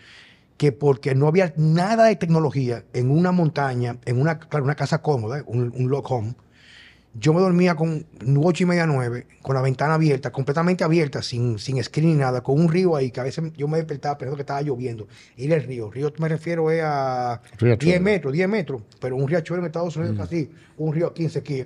que 0.56 0.72
porque 0.72 1.14
no 1.14 1.28
había 1.28 1.54
nada 1.56 2.06
de 2.06 2.16
tecnología 2.16 2.84
en 2.92 3.10
una 3.10 3.30
montaña, 3.30 3.98
en 4.04 4.20
una, 4.20 4.38
casa 4.40 5.00
cómoda, 5.00 5.44
un, 5.46 5.72
un 5.76 5.88
log 5.88 6.10
home, 6.10 6.34
yo 7.14 7.32
me 7.32 7.40
dormía 7.40 7.76
con 7.76 8.06
ocho 8.42 8.64
y 8.64 8.66
media, 8.66 8.86
nueve, 8.86 9.26
con 9.40 9.54
la 9.54 9.62
ventana 9.62 9.94
abierta, 9.94 10.32
completamente 10.32 10.82
abierta, 10.82 11.22
sin, 11.22 11.58
sin 11.58 11.82
screen 11.82 12.08
ni 12.08 12.14
nada, 12.16 12.42
con 12.42 12.60
un 12.60 12.68
río 12.68 12.96
ahí, 12.96 13.12
que 13.12 13.20
a 13.20 13.22
veces 13.22 13.52
yo 13.56 13.68
me 13.68 13.78
despertaba 13.78 14.18
pensando 14.18 14.36
que 14.36 14.42
estaba 14.42 14.62
lloviendo. 14.62 15.06
Ir 15.36 15.52
el 15.52 15.62
río. 15.62 15.90
Río 15.90 16.12
me 16.18 16.28
refiero 16.28 16.68
a 16.82 17.40
10 17.60 18.00
metros, 18.00 18.32
10 18.32 18.48
metros, 18.48 18.82
pero 19.00 19.16
un 19.16 19.28
riachuelo 19.28 19.62
en 19.62 19.66
Estados 19.66 19.96
Unidos 19.96 20.28
mm. 20.30 20.82
un 20.82 20.92
río 20.92 21.06
a 21.06 21.14
15 21.14 21.38
aquí. 21.38 21.64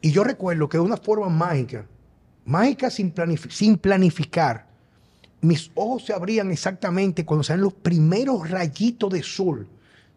Y 0.00 0.12
yo 0.12 0.22
recuerdo 0.22 0.68
que 0.68 0.78
de 0.78 0.84
una 0.84 0.96
forma 0.96 1.28
mágica, 1.28 1.84
mágica 2.44 2.88
sin, 2.88 3.12
sin 3.50 3.78
planificar, 3.78 4.66
mis 5.40 5.72
ojos 5.74 6.04
se 6.04 6.12
abrían 6.12 6.52
exactamente 6.52 7.24
cuando 7.24 7.42
salen 7.42 7.62
los 7.62 7.74
primeros 7.74 8.48
rayitos 8.48 9.12
de 9.12 9.24
sol, 9.24 9.66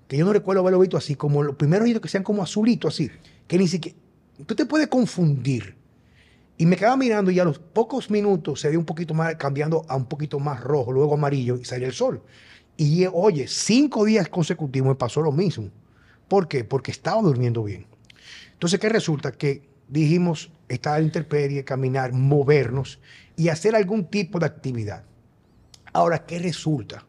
que 0.07 0.17
yo 0.17 0.25
no 0.25 0.33
recuerdo 0.33 0.61
haberlo 0.61 0.79
visto 0.79 0.97
así, 0.97 1.15
como 1.15 1.41
los 1.41 1.55
primeros 1.55 1.83
rayitos 1.83 2.01
que 2.03 2.09
sean 2.09 2.23
como 2.23 2.43
azulitos 2.43 2.93
así, 2.93 3.09
que 3.47 3.57
ni 3.57 3.67
siquiera 3.67 3.97
tú 4.45 4.55
te 4.55 4.65
puedes 4.65 4.87
confundir. 4.87 5.75
Y 6.57 6.65
me 6.65 6.75
quedaba 6.75 6.97
mirando 6.97 7.31
y 7.31 7.39
a 7.39 7.45
los 7.45 7.57
pocos 7.57 8.09
minutos 8.09 8.59
se 8.59 8.69
dio 8.69 8.79
un 8.79 8.85
poquito 8.85 9.13
más, 9.13 9.35
cambiando 9.35 9.85
a 9.87 9.95
un 9.95 10.05
poquito 10.05 10.39
más 10.39 10.61
rojo, 10.61 10.91
luego 10.91 11.13
amarillo 11.13 11.55
y 11.55 11.63
salió 11.63 11.87
el 11.87 11.93
sol. 11.93 12.21
Y 12.75 13.05
oye, 13.05 13.47
cinco 13.47 14.03
días 14.05 14.27
consecutivos 14.27 14.89
me 14.89 14.95
pasó 14.95 15.21
lo 15.21 15.31
mismo. 15.31 15.69
¿Por 16.27 16.47
qué? 16.47 16.63
Porque 16.63 16.91
estaba 16.91 17.21
durmiendo 17.21 17.63
bien. 17.63 17.87
Entonces, 18.53 18.79
¿qué 18.79 18.89
resulta? 18.89 19.31
Que 19.31 19.69
dijimos 19.87 20.51
estar 20.67 20.99
en 20.99 21.05
interperie, 21.05 21.63
caminar, 21.63 22.13
movernos 22.13 22.99
y 23.35 23.49
hacer 23.49 23.75
algún 23.75 24.05
tipo 24.05 24.37
de 24.39 24.45
actividad. 24.45 25.03
Ahora, 25.93 26.25
¿qué 26.25 26.39
resulta? 26.39 27.05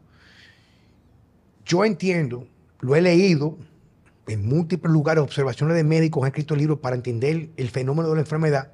Yo 1.65 1.85
entiendo, 1.85 2.47
lo 2.81 2.97
he 2.97 3.03
leído, 3.03 3.59
en 4.27 4.47
múltiples 4.47 4.93
lugares, 4.93 5.23
observaciones 5.23 5.77
de 5.77 5.85
médicos 5.85 6.23
han 6.23 6.29
escrito 6.29 6.55
libros 6.55 6.79
para 6.79 6.97
entender 6.97 7.51
el 7.57 7.71
fenómeno 7.71 8.09
de 8.09 8.15
la 8.17 8.21
enfermedad, 8.21 8.73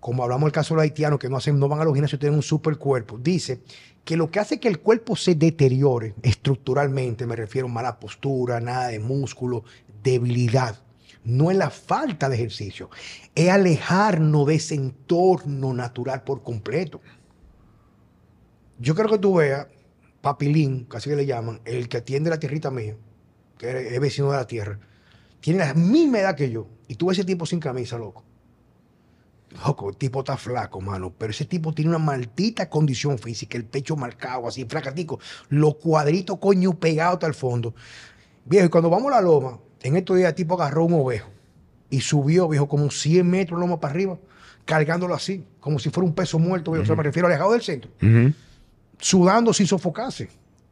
como 0.00 0.22
hablamos 0.22 0.46
del 0.46 0.52
caso 0.52 0.74
de 0.74 0.76
los 0.76 0.82
haitianos 0.82 1.18
que 1.18 1.28
no, 1.28 1.36
hacen, 1.36 1.58
no 1.58 1.68
van 1.68 1.80
a 1.80 1.84
los 1.84 1.94
gimnasios 1.94 2.20
tienen 2.20 2.36
un 2.36 2.42
super 2.42 2.76
cuerpo, 2.76 3.18
dice 3.18 3.60
que 4.04 4.16
lo 4.16 4.30
que 4.30 4.40
hace 4.40 4.60
que 4.60 4.68
el 4.68 4.80
cuerpo 4.80 5.16
se 5.16 5.34
deteriore 5.34 6.14
estructuralmente, 6.22 7.26
me 7.26 7.36
refiero 7.36 7.66
a 7.66 7.70
mala 7.70 7.98
postura, 7.98 8.60
nada 8.60 8.88
de 8.88 8.98
músculo, 9.00 9.64
debilidad, 10.02 10.80
no 11.24 11.50
es 11.50 11.56
la 11.56 11.70
falta 11.70 12.28
de 12.28 12.36
ejercicio, 12.36 12.88
es 13.34 13.50
alejarnos 13.50 14.46
de 14.46 14.54
ese 14.54 14.76
entorno 14.76 15.74
natural 15.74 16.22
por 16.22 16.42
completo. 16.42 17.00
Yo 18.78 18.94
creo 18.94 19.08
que 19.08 19.18
tú 19.18 19.34
veas 19.34 19.66
Papilín, 20.20 20.84
casi 20.84 21.10
que 21.10 21.16
le 21.16 21.26
llaman, 21.26 21.60
el 21.64 21.88
que 21.88 21.98
atiende 21.98 22.30
la 22.30 22.40
tierrita 22.40 22.70
mía, 22.70 22.96
que 23.58 23.94
es 23.94 24.00
vecino 24.00 24.30
de 24.30 24.36
la 24.36 24.46
tierra, 24.46 24.78
tiene 25.40 25.60
la 25.60 25.74
misma 25.74 26.20
edad 26.20 26.36
que 26.36 26.50
yo. 26.50 26.68
Y 26.86 26.94
tú 26.94 27.06
ves 27.06 27.18
ese 27.18 27.26
tipo 27.26 27.44
sin 27.44 27.60
camisa, 27.60 27.98
loco. 27.98 28.24
Loco, 29.64 29.88
el 29.88 29.96
tipo 29.96 30.20
está 30.20 30.36
flaco, 30.36 30.80
mano. 30.80 31.12
Pero 31.16 31.30
ese 31.30 31.44
tipo 31.44 31.72
tiene 31.72 31.90
una 31.90 31.98
maldita 31.98 32.68
condición 32.68 33.18
física, 33.18 33.56
el 33.56 33.64
pecho 33.64 33.96
marcado, 33.96 34.46
así, 34.46 34.64
flacatico. 34.64 35.20
Los 35.48 35.76
cuadritos, 35.76 36.38
coño, 36.38 36.78
pegados 36.78 37.14
hasta 37.14 37.26
el 37.26 37.34
fondo. 37.34 37.74
Viejo, 38.44 38.66
y 38.66 38.68
cuando 38.68 38.90
vamos 38.90 39.12
a 39.12 39.16
la 39.16 39.20
loma, 39.20 39.58
en 39.82 39.96
estos 39.96 40.16
días 40.16 40.30
el 40.30 40.34
tipo 40.34 40.54
agarró 40.54 40.84
un 40.84 40.94
ovejo 40.94 41.30
y 41.90 42.00
subió, 42.00 42.48
viejo, 42.48 42.68
como 42.68 42.90
100 42.90 43.28
metros 43.28 43.58
loma 43.58 43.80
para 43.80 43.94
arriba, 43.94 44.18
cargándolo 44.64 45.14
así, 45.14 45.44
como 45.60 45.78
si 45.78 45.90
fuera 45.90 46.06
un 46.06 46.14
peso 46.14 46.38
muerto, 46.38 46.72
viejo. 46.72 46.82
O 46.82 46.86
sea, 46.86 46.96
me 46.96 47.02
refiero 47.02 47.28
alejado 47.28 47.52
del 47.52 47.62
centro. 47.62 47.90
Sudando 48.98 49.52
sin 49.54 49.66
sofocarse. 49.66 50.28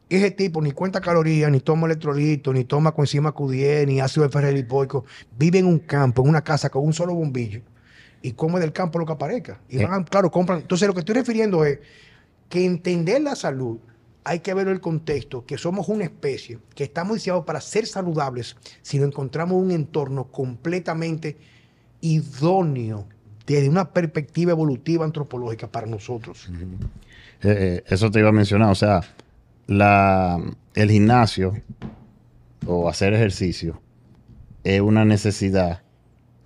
Ese 0.08 0.30
tipo 0.30 0.62
ni 0.62 0.70
cuenta 0.70 1.00
calorías, 1.00 1.50
ni 1.50 1.60
toma 1.60 1.86
electrolitos, 1.86 2.54
ni 2.54 2.64
toma 2.64 2.92
coenzima 2.92 3.34
Q10, 3.34 3.86
ni 3.86 4.00
ácido 4.00 4.28
ferrolipoico. 4.28 5.04
Vive 5.36 5.58
en 5.58 5.66
un 5.66 5.80
campo, 5.80 6.22
en 6.22 6.28
una 6.28 6.42
casa 6.42 6.70
con 6.70 6.84
un 6.84 6.92
solo 6.92 7.14
bombillo 7.14 7.62
y 8.22 8.32
come 8.32 8.60
del 8.60 8.72
campo 8.72 8.98
lo 8.98 9.06
que 9.06 9.12
aparezca. 9.12 9.60
Y 9.68 9.84
van, 9.84 10.04
claro, 10.04 10.30
compran. 10.30 10.60
Entonces, 10.60 10.86
lo 10.86 10.94
que 10.94 11.00
estoy 11.00 11.14
refiriendo 11.14 11.64
es 11.64 11.78
que 12.48 12.64
entender 12.64 13.22
la 13.22 13.36
salud 13.36 13.78
hay 14.24 14.40
que 14.40 14.52
ver 14.54 14.66
el 14.66 14.80
contexto, 14.80 15.46
que 15.46 15.56
somos 15.56 15.88
una 15.88 16.02
especie, 16.02 16.58
que 16.74 16.82
estamos 16.82 17.14
diseñados 17.14 17.44
para 17.44 17.60
ser 17.60 17.86
saludables 17.86 18.56
si 18.82 18.98
no 18.98 19.06
encontramos 19.06 19.62
un 19.62 19.70
entorno 19.70 20.24
completamente 20.32 21.36
idóneo 22.00 23.06
desde 23.46 23.68
una 23.68 23.92
perspectiva 23.92 24.50
evolutiva 24.50 25.04
antropológica 25.04 25.68
para 25.68 25.86
nosotros. 25.86 26.48
Eh, 26.48 26.64
eh, 27.42 27.84
eso 27.86 28.10
te 28.10 28.18
iba 28.18 28.30
a 28.30 28.32
mencionar, 28.32 28.72
o 28.72 28.74
sea, 28.74 29.02
la, 29.66 30.40
el 30.74 30.90
gimnasio 30.90 31.54
o 32.66 32.88
hacer 32.88 33.14
ejercicio 33.14 33.80
es 34.64 34.80
una 34.80 35.04
necesidad 35.04 35.82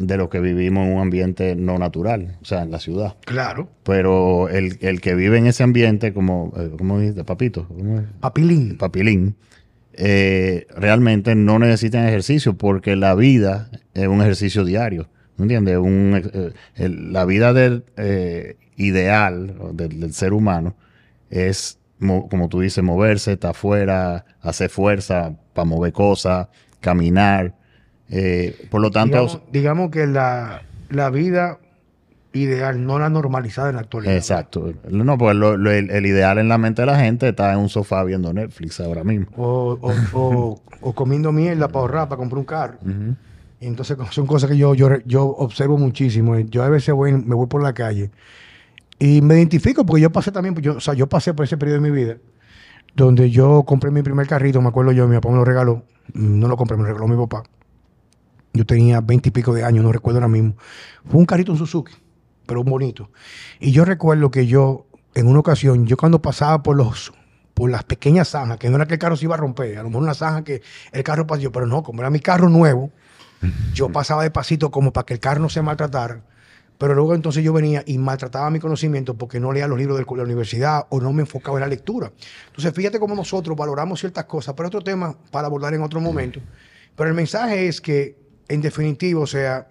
de 0.00 0.16
lo 0.16 0.30
que 0.30 0.40
vivimos 0.40 0.86
en 0.86 0.94
un 0.94 1.02
ambiente 1.02 1.54
no 1.56 1.78
natural, 1.78 2.38
o 2.40 2.44
sea, 2.44 2.62
en 2.62 2.70
la 2.70 2.80
ciudad. 2.80 3.16
Claro. 3.24 3.68
Pero 3.82 4.48
el, 4.48 4.78
que 5.00 5.14
vive 5.14 5.38
en 5.38 5.46
ese 5.46 5.62
ambiente, 5.62 6.12
como, 6.12 6.52
eh, 6.56 6.70
¿cómo 6.76 6.98
dijiste? 6.98 7.24
Papito. 7.24 7.66
Papilín. 8.20 8.78
Papilín. 8.78 9.36
Eh, 9.92 10.66
realmente 10.76 11.34
no 11.34 11.58
necesitan 11.58 12.06
ejercicio 12.06 12.56
porque 12.56 12.96
la 12.96 13.14
vida 13.14 13.70
es 13.94 14.08
un 14.08 14.22
ejercicio 14.22 14.64
diario. 14.64 15.08
¿Me 15.36 15.44
entiendes? 15.44 15.78
Eh, 16.76 16.88
la 16.88 17.24
vida 17.24 17.52
del 17.52 17.84
ideal 18.76 19.54
del, 19.74 20.12
ser 20.12 20.32
humano 20.32 20.74
es, 21.28 21.78
como 22.00 22.48
tú 22.48 22.60
dices, 22.60 22.82
moverse, 22.82 23.32
estar 23.32 23.50
afuera, 23.50 24.24
hacer 24.40 24.70
fuerza 24.70 25.34
para 25.52 25.66
mover 25.66 25.92
cosas, 25.92 26.48
caminar. 26.80 27.54
Eh, 28.08 28.68
por 28.70 28.80
lo 28.80 28.90
tanto... 28.90 29.42
Digamos, 29.52 29.90
que 29.90 30.06
la, 30.06 30.62
vida 31.12 31.58
ideal, 32.32 32.84
no 32.84 32.98
la 32.98 33.10
normalizada 33.10 33.68
en 33.68 33.76
la 33.76 33.82
actualidad. 33.82 34.16
Exacto. 34.16 34.72
No, 34.88 35.18
pues 35.18 35.36
el, 35.36 36.06
ideal 36.06 36.38
en 36.38 36.48
la 36.48 36.58
mente 36.58 36.82
de 36.82 36.86
la 36.86 36.98
gente 36.98 37.28
está 37.28 37.52
en 37.52 37.58
un 37.58 37.68
sofá 37.68 38.02
viendo 38.04 38.32
Netflix 38.32 38.80
ahora 38.80 39.04
mismo. 39.04 39.26
O, 39.36 40.60
comiendo 40.94 41.32
mierda 41.32 41.68
para 41.68 41.80
ahorrar, 41.80 42.08
para 42.08 42.18
comprar 42.18 42.38
un 42.38 42.44
carro. 42.44 42.78
Y 43.60 43.66
entonces 43.66 43.98
son 44.10 44.26
cosas 44.26 44.48
que 44.48 44.56
yo, 44.56 44.74
yo, 44.74 44.88
yo 45.04 45.26
observo 45.26 45.76
muchísimo. 45.76 46.38
Yo 46.38 46.62
a 46.62 46.70
veces 46.70 46.94
voy, 46.94 47.12
me 47.12 47.34
voy 47.34 47.46
por 47.46 47.62
la 47.62 47.74
calle 47.74 48.10
y 49.00 49.20
me 49.22 49.34
identifico 49.34 49.84
porque 49.84 50.02
yo 50.02 50.12
pasé 50.12 50.30
también, 50.30 50.54
yo, 50.56 50.76
o 50.76 50.80
sea, 50.80 50.94
yo 50.94 51.08
pasé 51.08 51.34
por 51.34 51.44
ese 51.44 51.56
periodo 51.56 51.80
de 51.80 51.90
mi 51.90 51.96
vida 51.96 52.16
donde 52.94 53.30
yo 53.30 53.64
compré 53.64 53.90
mi 53.90 54.02
primer 54.02 54.26
carrito, 54.26 54.60
me 54.60 54.68
acuerdo 54.68 54.92
yo, 54.92 55.06
mi 55.06 55.16
papá 55.16 55.30
me 55.30 55.36
lo 55.36 55.44
regaló. 55.44 55.84
No 56.12 56.48
lo 56.48 56.56
compré, 56.56 56.76
me 56.76 56.82
lo 56.82 56.88
regaló 56.88 57.08
mi 57.08 57.16
papá. 57.16 57.44
Yo 58.52 58.66
tenía 58.66 59.00
veinte 59.00 59.28
y 59.28 59.32
pico 59.32 59.54
de 59.54 59.64
años, 59.64 59.84
no 59.84 59.92
recuerdo 59.92 60.18
ahora 60.18 60.28
mismo. 60.28 60.56
Fue 61.08 61.20
un 61.20 61.26
carrito 61.26 61.52
en 61.52 61.58
Suzuki, 61.58 61.92
pero 62.46 62.64
bonito. 62.64 63.10
Y 63.60 63.70
yo 63.70 63.84
recuerdo 63.84 64.30
que 64.30 64.46
yo, 64.46 64.86
en 65.14 65.28
una 65.28 65.38
ocasión, 65.38 65.86
yo 65.86 65.96
cuando 65.96 66.20
pasaba 66.20 66.62
por 66.62 66.76
los 66.76 67.12
por 67.54 67.70
las 67.70 67.84
pequeñas 67.84 68.28
zanjas, 68.28 68.58
que 68.58 68.70
no 68.70 68.76
era 68.76 68.86
que 68.86 68.94
el 68.94 69.00
carro 69.00 69.16
se 69.16 69.26
iba 69.26 69.34
a 69.34 69.38
romper, 69.38 69.76
a 69.76 69.82
lo 69.82 69.90
mejor 69.90 70.04
una 70.04 70.14
zanja 70.14 70.44
que 70.44 70.62
el 70.92 71.02
carro 71.02 71.26
pasó, 71.26 71.52
pero 71.52 71.66
no, 71.66 71.82
como 71.82 72.00
era 72.00 72.08
mi 72.08 72.20
carro 72.20 72.48
nuevo, 72.48 72.90
yo 73.74 73.90
pasaba 73.90 74.22
despacito 74.22 74.70
como 74.70 74.92
para 74.92 75.04
que 75.04 75.14
el 75.14 75.20
carro 75.20 75.40
no 75.40 75.50
se 75.50 75.60
maltratara. 75.60 76.22
Pero 76.80 76.94
luego 76.94 77.14
entonces 77.14 77.44
yo 77.44 77.52
venía 77.52 77.82
y 77.84 77.98
maltrataba 77.98 78.48
mi 78.48 78.58
conocimiento 78.58 79.12
porque 79.12 79.38
no 79.38 79.52
leía 79.52 79.68
los 79.68 79.76
libros 79.76 79.98
de 79.98 80.16
la 80.16 80.22
universidad 80.22 80.86
o 80.88 80.98
no 80.98 81.12
me 81.12 81.20
enfocaba 81.20 81.58
en 81.58 81.60
la 81.60 81.66
lectura. 81.66 82.10
Entonces 82.46 82.72
fíjate 82.72 82.98
cómo 82.98 83.14
nosotros 83.14 83.54
valoramos 83.54 84.00
ciertas 84.00 84.24
cosas, 84.24 84.54
pero 84.54 84.68
otro 84.68 84.80
tema 84.80 85.14
para 85.30 85.46
abordar 85.46 85.74
en 85.74 85.82
otro 85.82 86.00
momento. 86.00 86.40
Pero 86.96 87.10
el 87.10 87.14
mensaje 87.14 87.68
es 87.68 87.82
que 87.82 88.16
en 88.48 88.62
definitiva, 88.62 89.20
o 89.20 89.26
sea, 89.26 89.68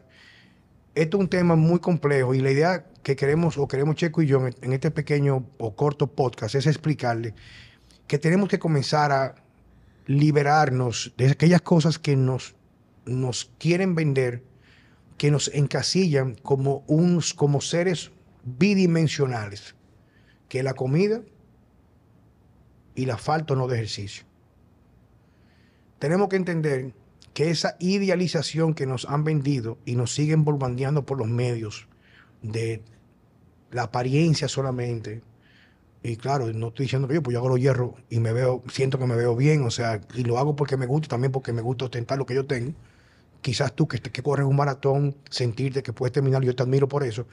esto 0.93 1.17
es 1.17 1.21
un 1.21 1.29
tema 1.29 1.55
muy 1.55 1.79
complejo 1.79 2.35
y 2.35 2.41
la 2.41 2.51
idea 2.51 2.85
que 3.01 3.15
queremos 3.15 3.57
o 3.57 3.67
queremos 3.67 3.95
Checo 3.95 4.21
y 4.21 4.27
yo 4.27 4.45
en 4.45 4.71
este 4.71 4.91
pequeño 4.91 5.47
o 5.57 5.75
corto 5.75 6.05
podcast 6.05 6.53
es 6.53 6.67
explicarle 6.67 7.33
que 8.05 8.19
tenemos 8.19 8.49
que 8.49 8.59
comenzar 8.59 9.11
a 9.11 9.33
liberarnos 10.05 11.11
de 11.17 11.31
aquellas 11.31 11.61
cosas 11.63 11.97
que 11.97 12.15
nos, 12.15 12.53
nos 13.05 13.49
quieren 13.57 13.95
vender, 13.95 14.43
que 15.19 15.31
nos 15.31 15.49
encasillan 15.53 16.35
como, 16.35 16.85
unos, 16.87 17.33
como 17.33 17.59
seres 17.59 18.09
bidimensionales, 18.45 19.75
que 20.47 20.63
la 20.63 20.73
comida 20.73 21.21
y 22.95 23.05
la 23.05 23.17
falta 23.17 23.53
no 23.53 23.67
de 23.67 23.75
ejercicio. 23.75 24.23
Tenemos 25.99 26.29
que 26.29 26.37
entender 26.37 26.93
que 27.33 27.49
esa 27.49 27.75
idealización 27.79 28.73
que 28.73 28.85
nos 28.85 29.03
han 29.09 29.25
vendido 29.25 29.77
y 29.83 29.95
nos 29.95 30.15
siguen 30.15 30.45
bombardeando 30.45 31.05
por 31.05 31.17
los 31.17 31.27
medios 31.27 31.89
de 32.41 32.81
la 33.71 33.83
apariencia 33.83 34.47
solamente, 34.47 35.21
y 36.01 36.15
claro, 36.15 36.51
no 36.53 36.69
estoy 36.69 36.85
diciendo 36.85 37.09
que 37.09 37.15
yo, 37.15 37.21
pues 37.21 37.33
yo 37.33 37.39
hago 37.39 37.49
los 37.49 37.59
hierros 37.59 37.91
y 38.09 38.21
me 38.21 38.31
veo, 38.31 38.63
siento 38.71 38.97
que 38.97 39.05
me 39.05 39.17
veo 39.17 39.35
bien, 39.35 39.63
o 39.63 39.69
sea, 39.69 39.99
y 40.15 40.23
lo 40.23 40.39
hago 40.39 40.55
porque 40.55 40.77
me 40.77 40.85
gusta, 40.85 41.09
también 41.09 41.33
porque 41.33 41.51
me 41.51 41.61
gusta 41.61 41.85
ostentar 41.85 42.17
lo 42.17 42.25
que 42.25 42.35
yo 42.35 42.45
tengo. 42.45 42.73
Quizás 43.41 43.73
tú 43.73 43.87
que, 43.87 43.99
que 43.99 44.21
corres 44.21 44.45
un 44.45 44.55
maratón, 44.55 45.15
sentirte 45.29 45.81
que 45.81 45.93
puedes 45.93 46.11
terminar, 46.11 46.43
yo 46.43 46.55
te 46.55 46.63
admiro 46.63 46.87
por 46.87 47.03
eso. 47.03 47.25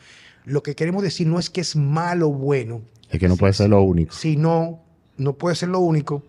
Lo 0.45 0.63
que 0.63 0.75
queremos 0.75 1.03
decir 1.03 1.27
no 1.27 1.39
es 1.39 1.51
que 1.51 1.61
es 1.61 1.75
malo 1.75 2.29
o 2.29 2.33
bueno. 2.33 2.83
Es 3.11 3.19
que 3.19 3.29
no 3.29 3.37
puede 3.37 3.53
ser 3.53 3.71
lo 3.71 3.83
único. 3.83 4.15
Sino, 4.15 4.81
no 5.17 5.33
puede 5.35 5.57
ser 5.57 5.71
lo 5.71 5.81
único, 5.81 6.23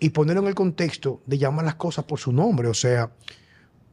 y 0.00 0.10
ponerlo 0.10 0.42
en 0.42 0.48
el 0.48 0.54
contexto 0.54 1.20
de 1.26 1.38
llamar 1.38 1.64
las 1.64 1.74
cosas 1.74 2.04
por 2.04 2.18
su 2.18 2.32
nombre. 2.32 2.68
O 2.68 2.74
sea, 2.74 3.10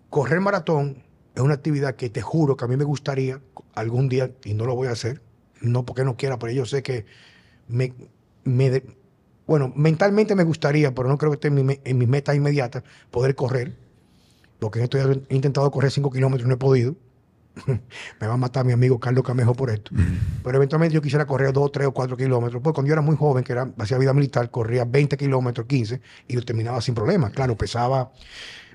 correr 0.10 0.40
maratón 0.40 1.04
es 1.36 1.42
una 1.42 1.56
actividad 1.56 1.96
que 1.96 2.10
te 2.10 2.22
juro 2.22 2.56
que 2.56 2.66
a 2.66 2.68
mí 2.68 2.78
me 2.78 2.86
gustaría 2.86 3.42
algún 3.74 4.08
día, 4.08 4.32
y 4.46 4.54
no 4.54 4.66
lo 4.66 4.76
voy 4.76 4.88
a 4.88 4.92
hacer, 4.92 5.22
no 5.62 5.86
porque 5.86 6.06
no 6.06 6.16
quiera, 6.16 6.40
pero 6.40 6.54
yo 6.54 6.66
sé 6.66 6.82
que 6.82 7.06
me, 7.68 7.94
me 8.44 8.84
bueno, 9.48 9.72
mentalmente 9.76 10.36
me 10.36 10.44
gustaría, 10.44 10.96
pero 10.96 11.08
no 11.10 11.18
creo 11.18 11.32
que 11.32 11.36
esté 11.36 11.48
en 11.50 11.66
mi, 11.66 11.80
en 11.84 11.98
mi 11.98 12.08
meta 12.08 12.34
inmediata, 12.34 12.84
poder 13.12 13.36
correr. 13.36 13.76
Porque 14.60 14.80
en 14.80 14.84
esto 14.84 14.98
he 14.98 15.36
intentado 15.36 15.70
correr 15.72 15.92
5 15.92 16.10
kilómetros 16.12 16.46
y 16.46 16.50
no 16.50 16.56
he 16.56 16.58
podido. 16.58 16.96
me 18.20 18.28
va 18.28 18.34
a 18.34 18.38
matar 18.38 18.66
mi 18.66 18.74
amigo 18.74 19.00
Carlos 19.00 19.24
Camejo 19.24 19.54
por 19.54 19.70
esto. 19.70 19.92
Pero 20.44 20.58
eventualmente 20.58 20.94
yo 20.94 21.02
quisiera 21.02 21.26
correr 21.26 21.54
2, 21.54 21.72
3 21.72 21.88
o 21.88 21.92
4 21.94 22.18
kilómetros. 22.18 22.62
Pues 22.62 22.74
cuando 22.74 22.88
yo 22.88 22.94
era 22.94 23.02
muy 23.02 23.16
joven, 23.16 23.44
que 23.44 23.54
era, 23.54 23.72
hacía 23.78 23.98
vida 23.98 24.14
militar, 24.14 24.50
corría 24.52 24.86
20 24.86 25.18
kilómetros, 25.18 25.66
15, 25.68 26.02
y 26.28 26.36
lo 26.36 26.42
terminaba 26.42 26.82
sin 26.82 26.96
problema. 26.96 27.30
Claro, 27.30 27.56
pesaba 27.56 28.12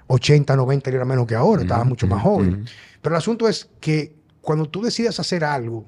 80, 0.06 0.56
90 0.56 0.90
y 0.90 0.94
era 0.94 1.04
menos 1.04 1.26
que 1.26 1.34
ahora, 1.34 1.62
estaba 1.62 1.84
mucho 1.84 2.06
más 2.06 2.22
joven. 2.22 2.66
Pero 3.00 3.14
el 3.14 3.18
asunto 3.18 3.48
es 3.48 3.70
que 3.80 4.14
cuando 4.40 4.66
tú 4.68 4.82
decides 4.82 5.20
hacer 5.20 5.44
algo, 5.44 5.84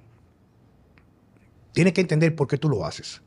tienes 1.72 1.92
que 1.92 2.02
entender 2.02 2.34
por 2.34 2.46
qué 2.46 2.58
tú 2.58 2.68
lo 2.68 2.84
haces. 2.84 3.20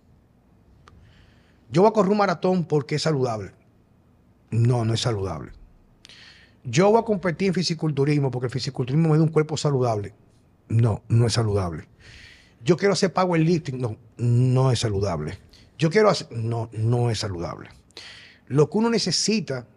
Yo 1.71 1.81
voy 1.81 1.89
a 1.89 1.93
correr 1.93 2.11
un 2.11 2.17
maratón 2.17 2.65
porque 2.65 2.95
es 2.95 3.01
saludable. 3.01 3.51
No, 4.51 4.85
no 4.85 4.93
es 4.93 5.01
saludable. 5.01 5.51
Yo 6.65 6.89
voy 6.89 6.99
a 6.99 7.03
competir 7.03 7.49
en 7.49 7.53
fisiculturismo 7.53 8.31
porque 8.31 8.47
el 8.47 8.51
fisiculturismo 8.51 9.09
me 9.09 9.17
da 9.17 9.23
un 9.23 9.29
cuerpo 9.29 9.55
saludable. 9.55 10.13
No, 10.67 11.03
no 11.07 11.27
es 11.27 11.33
saludable. 11.33 11.87
Yo 12.63 12.75
quiero 12.75 12.93
hacer 12.93 13.13
powerlifting. 13.13 13.79
No, 13.79 13.97
no 14.17 14.71
es 14.71 14.79
saludable. 14.79 15.37
Yo 15.77 15.91
quiero 15.91 16.09
hacer. 16.09 16.31
No, 16.31 16.69
no 16.73 17.11
es 17.11 17.19
saludable. 17.19 17.69
Lo 18.47 18.69
que 18.69 18.77
uno 18.79 18.89
necesita 18.89 19.67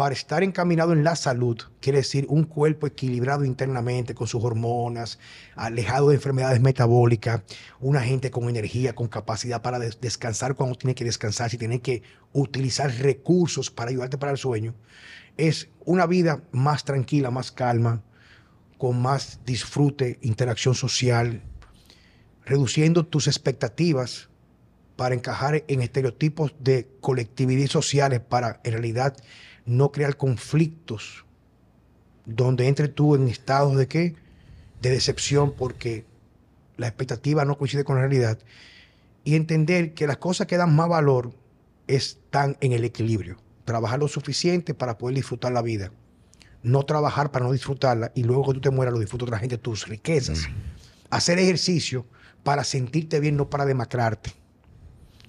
para 0.00 0.14
estar 0.14 0.42
encaminado 0.42 0.94
en 0.94 1.04
la 1.04 1.14
salud, 1.14 1.58
quiere 1.78 1.98
decir 1.98 2.24
un 2.30 2.44
cuerpo 2.44 2.86
equilibrado 2.86 3.44
internamente 3.44 4.14
con 4.14 4.26
sus 4.26 4.42
hormonas, 4.42 5.18
alejado 5.56 6.08
de 6.08 6.14
enfermedades 6.14 6.58
metabólicas, 6.62 7.42
una 7.80 8.00
gente 8.00 8.30
con 8.30 8.48
energía, 8.48 8.94
con 8.94 9.08
capacidad 9.08 9.60
para 9.60 9.78
descansar 9.78 10.54
cuando 10.54 10.76
tiene 10.76 10.94
que 10.94 11.04
descansar, 11.04 11.50
si 11.50 11.58
tiene 11.58 11.82
que 11.82 12.02
utilizar 12.32 12.90
recursos 12.90 13.70
para 13.70 13.90
ayudarte 13.90 14.16
para 14.16 14.32
el 14.32 14.38
sueño 14.38 14.74
es 15.36 15.68
una 15.84 16.06
vida 16.06 16.44
más 16.50 16.84
tranquila, 16.84 17.30
más 17.30 17.52
calma, 17.52 18.02
con 18.78 19.02
más 19.02 19.40
disfrute, 19.44 20.18
interacción 20.22 20.74
social, 20.74 21.42
reduciendo 22.46 23.04
tus 23.04 23.26
expectativas 23.26 24.30
para 24.96 25.14
encajar 25.14 25.62
en 25.68 25.82
estereotipos 25.82 26.54
de 26.58 26.88
colectividad 27.02 27.68
sociales 27.68 28.20
para 28.20 28.60
en 28.64 28.72
realidad 28.72 29.14
no 29.70 29.92
crear 29.92 30.16
conflictos 30.16 31.24
donde 32.26 32.66
entre 32.66 32.88
tú 32.88 33.14
en 33.14 33.28
estados 33.28 33.76
de 33.76 33.86
qué? 33.86 34.16
De 34.82 34.90
decepción 34.90 35.54
porque 35.56 36.04
la 36.76 36.88
expectativa 36.88 37.44
no 37.44 37.56
coincide 37.56 37.84
con 37.84 37.94
la 37.94 38.02
realidad 38.02 38.38
y 39.22 39.36
entender 39.36 39.94
que 39.94 40.08
las 40.08 40.16
cosas 40.16 40.48
que 40.48 40.56
dan 40.56 40.74
más 40.74 40.88
valor 40.88 41.32
están 41.86 42.56
en 42.60 42.72
el 42.72 42.84
equilibrio. 42.84 43.36
Trabajar 43.64 44.00
lo 44.00 44.08
suficiente 44.08 44.74
para 44.74 44.98
poder 44.98 45.14
disfrutar 45.14 45.52
la 45.52 45.62
vida. 45.62 45.92
No 46.64 46.82
trabajar 46.82 47.30
para 47.30 47.44
no 47.44 47.52
disfrutarla 47.52 48.10
y 48.16 48.24
luego 48.24 48.46
que 48.46 48.54
tú 48.54 48.60
te 48.60 48.70
mueras 48.70 48.92
lo 48.92 48.98
disfruta 48.98 49.26
otra 49.26 49.38
gente, 49.38 49.56
tus 49.56 49.86
riquezas. 49.86 50.48
Hacer 51.10 51.38
ejercicio 51.38 52.06
para 52.42 52.64
sentirte 52.64 53.20
bien, 53.20 53.36
no 53.36 53.48
para 53.48 53.66
demacrarte. 53.66 54.32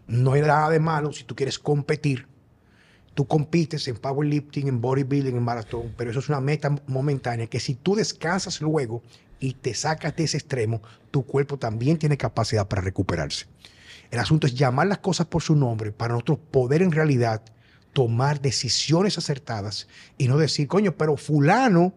No 0.07 0.33
hay 0.33 0.41
nada 0.41 0.69
de 0.71 0.79
malo 0.79 1.13
si 1.13 1.25
tú 1.25 1.35
quieres 1.35 1.59
competir. 1.59 2.30
Tú 3.13 3.27
compites 3.27 3.87
en 3.87 3.97
powerlifting, 3.97 4.67
en 4.67 4.79
bodybuilding, 4.79 5.35
en 5.35 5.43
maratón, 5.43 5.93
pero 5.97 6.11
eso 6.11 6.19
es 6.19 6.29
una 6.29 6.39
meta 6.39 6.73
momentánea 6.87 7.47
que 7.47 7.59
si 7.59 7.75
tú 7.75 7.95
descansas 7.95 8.61
luego 8.61 9.03
y 9.39 9.53
te 9.53 9.73
sacas 9.73 10.15
de 10.15 10.23
ese 10.23 10.37
extremo, 10.37 10.81
tu 11.09 11.25
cuerpo 11.25 11.57
también 11.57 11.97
tiene 11.97 12.17
capacidad 12.17 12.67
para 12.67 12.81
recuperarse. 12.81 13.47
El 14.11 14.19
asunto 14.19 14.47
es 14.47 14.55
llamar 14.55 14.87
las 14.87 14.99
cosas 14.99 15.27
por 15.27 15.41
su 15.41 15.55
nombre 15.55 15.91
para 15.91 16.13
nosotros 16.13 16.39
poder 16.51 16.81
en 16.81 16.91
realidad 16.91 17.41
tomar 17.91 18.41
decisiones 18.41 19.17
acertadas 19.17 19.87
y 20.17 20.27
no 20.27 20.37
decir, 20.37 20.67
coño, 20.67 20.95
pero 20.95 21.17
fulano, 21.17 21.93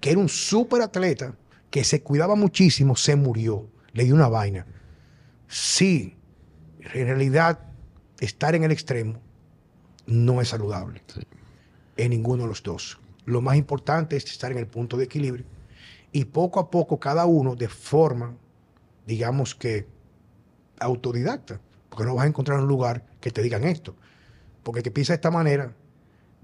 que 0.00 0.10
era 0.10 0.18
un 0.18 0.28
súper 0.28 0.82
atleta, 0.82 1.34
que 1.70 1.84
se 1.84 2.02
cuidaba 2.02 2.34
muchísimo, 2.34 2.96
se 2.96 3.16
murió, 3.16 3.70
le 3.92 4.04
dio 4.04 4.14
una 4.14 4.28
vaina. 4.28 4.66
Sí, 5.48 6.16
en 6.80 7.06
realidad 7.06 7.60
estar 8.20 8.54
en 8.54 8.64
el 8.64 8.72
extremo 8.72 9.20
no 10.10 10.40
es 10.40 10.48
saludable 10.48 11.02
en 11.96 12.10
ninguno 12.10 12.44
de 12.44 12.48
los 12.48 12.62
dos. 12.62 12.98
Lo 13.24 13.40
más 13.40 13.56
importante 13.56 14.16
es 14.16 14.24
estar 14.24 14.50
en 14.52 14.58
el 14.58 14.66
punto 14.66 14.96
de 14.96 15.04
equilibrio 15.04 15.44
y 16.12 16.24
poco 16.24 16.60
a 16.60 16.70
poco 16.70 16.98
cada 16.98 17.26
uno 17.26 17.54
de 17.54 17.68
forma, 17.68 18.34
digamos 19.06 19.54
que 19.54 19.86
autodidacta, 20.80 21.60
porque 21.88 22.04
no 22.04 22.14
vas 22.14 22.24
a 22.24 22.28
encontrar 22.28 22.60
un 22.60 22.68
lugar 22.68 23.04
que 23.20 23.30
te 23.30 23.42
digan 23.42 23.64
esto. 23.64 23.94
Porque 24.62 24.82
que 24.82 24.90
piensa 24.90 25.12
de 25.12 25.16
esta 25.16 25.30
manera 25.30 25.74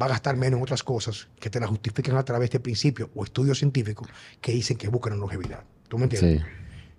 va 0.00 0.07
a 0.07 0.09
gastar 0.11 0.37
menos 0.37 0.59
en 0.59 0.62
otras 0.62 0.83
cosas 0.83 1.29
que 1.40 1.50
te 1.50 1.59
la 1.59 1.66
justifiquen 1.66 2.16
a 2.16 2.24
través 2.24 2.50
de 2.50 2.61
principios 2.61 3.09
o 3.14 3.24
estudios 3.24 3.59
científicos 3.59 4.09
que 4.40 4.52
dicen 4.52 4.76
que 4.76 4.88
buscan 4.88 5.18
longevidad. 5.18 5.64
¿Tú 5.88 5.98
me 5.98 6.05
entiendes? 6.05 6.42
Sí. 6.42 6.46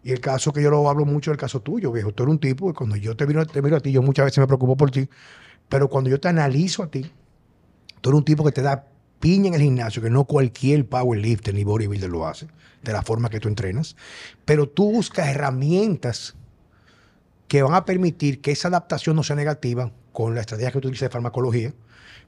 Y 0.03 0.11
el 0.11 0.21
caso 0.21 0.53
que 0.53 0.61
yo 0.61 0.69
lo 0.69 0.89
hablo 0.89 1.05
mucho 1.05 1.31
es 1.31 1.35
el 1.35 1.39
caso 1.39 1.61
tuyo, 1.61 1.91
viejo. 1.91 2.13
Tú 2.13 2.23
eres 2.23 2.31
un 2.31 2.39
tipo 2.39 2.67
que 2.67 2.73
cuando 2.73 2.95
yo 2.95 3.15
te 3.15 3.27
miro, 3.27 3.45
te 3.45 3.61
miro 3.61 3.75
a 3.75 3.79
ti, 3.79 3.91
yo 3.91 4.01
muchas 4.01 4.25
veces 4.25 4.39
me 4.39 4.47
preocupo 4.47 4.77
por 4.77 4.89
ti, 4.89 5.09
pero 5.69 5.89
cuando 5.89 6.09
yo 6.09 6.19
te 6.19 6.27
analizo 6.27 6.83
a 6.83 6.87
ti, 6.87 7.11
tú 8.01 8.09
eres 8.09 8.17
un 8.17 8.25
tipo 8.25 8.43
que 8.43 8.51
te 8.51 8.61
da 8.61 8.85
piña 9.19 9.47
en 9.49 9.53
el 9.55 9.61
gimnasio, 9.61 10.01
que 10.01 10.09
no 10.09 10.25
cualquier 10.25 10.87
powerlifter 10.87 11.53
ni 11.53 11.63
bodybuilder 11.63 12.09
lo 12.09 12.27
hace, 12.27 12.47
de 12.83 12.93
la 12.93 13.01
forma 13.01 13.29
que 13.29 13.39
tú 13.39 13.47
entrenas, 13.47 13.95
pero 14.45 14.69
tú 14.69 14.91
buscas 14.91 15.27
herramientas 15.27 16.35
que 17.47 17.63
van 17.63 17.73
a 17.73 17.85
permitir 17.85 18.41
que 18.41 18.51
esa 18.51 18.67
adaptación 18.67 19.15
no 19.15 19.23
sea 19.23 19.35
negativa 19.35 19.91
con 20.11 20.35
la 20.35 20.41
estrategia 20.41 20.71
que 20.71 20.79
tú 20.81 20.87
utilizas 20.87 21.09
de 21.09 21.13
farmacología, 21.13 21.73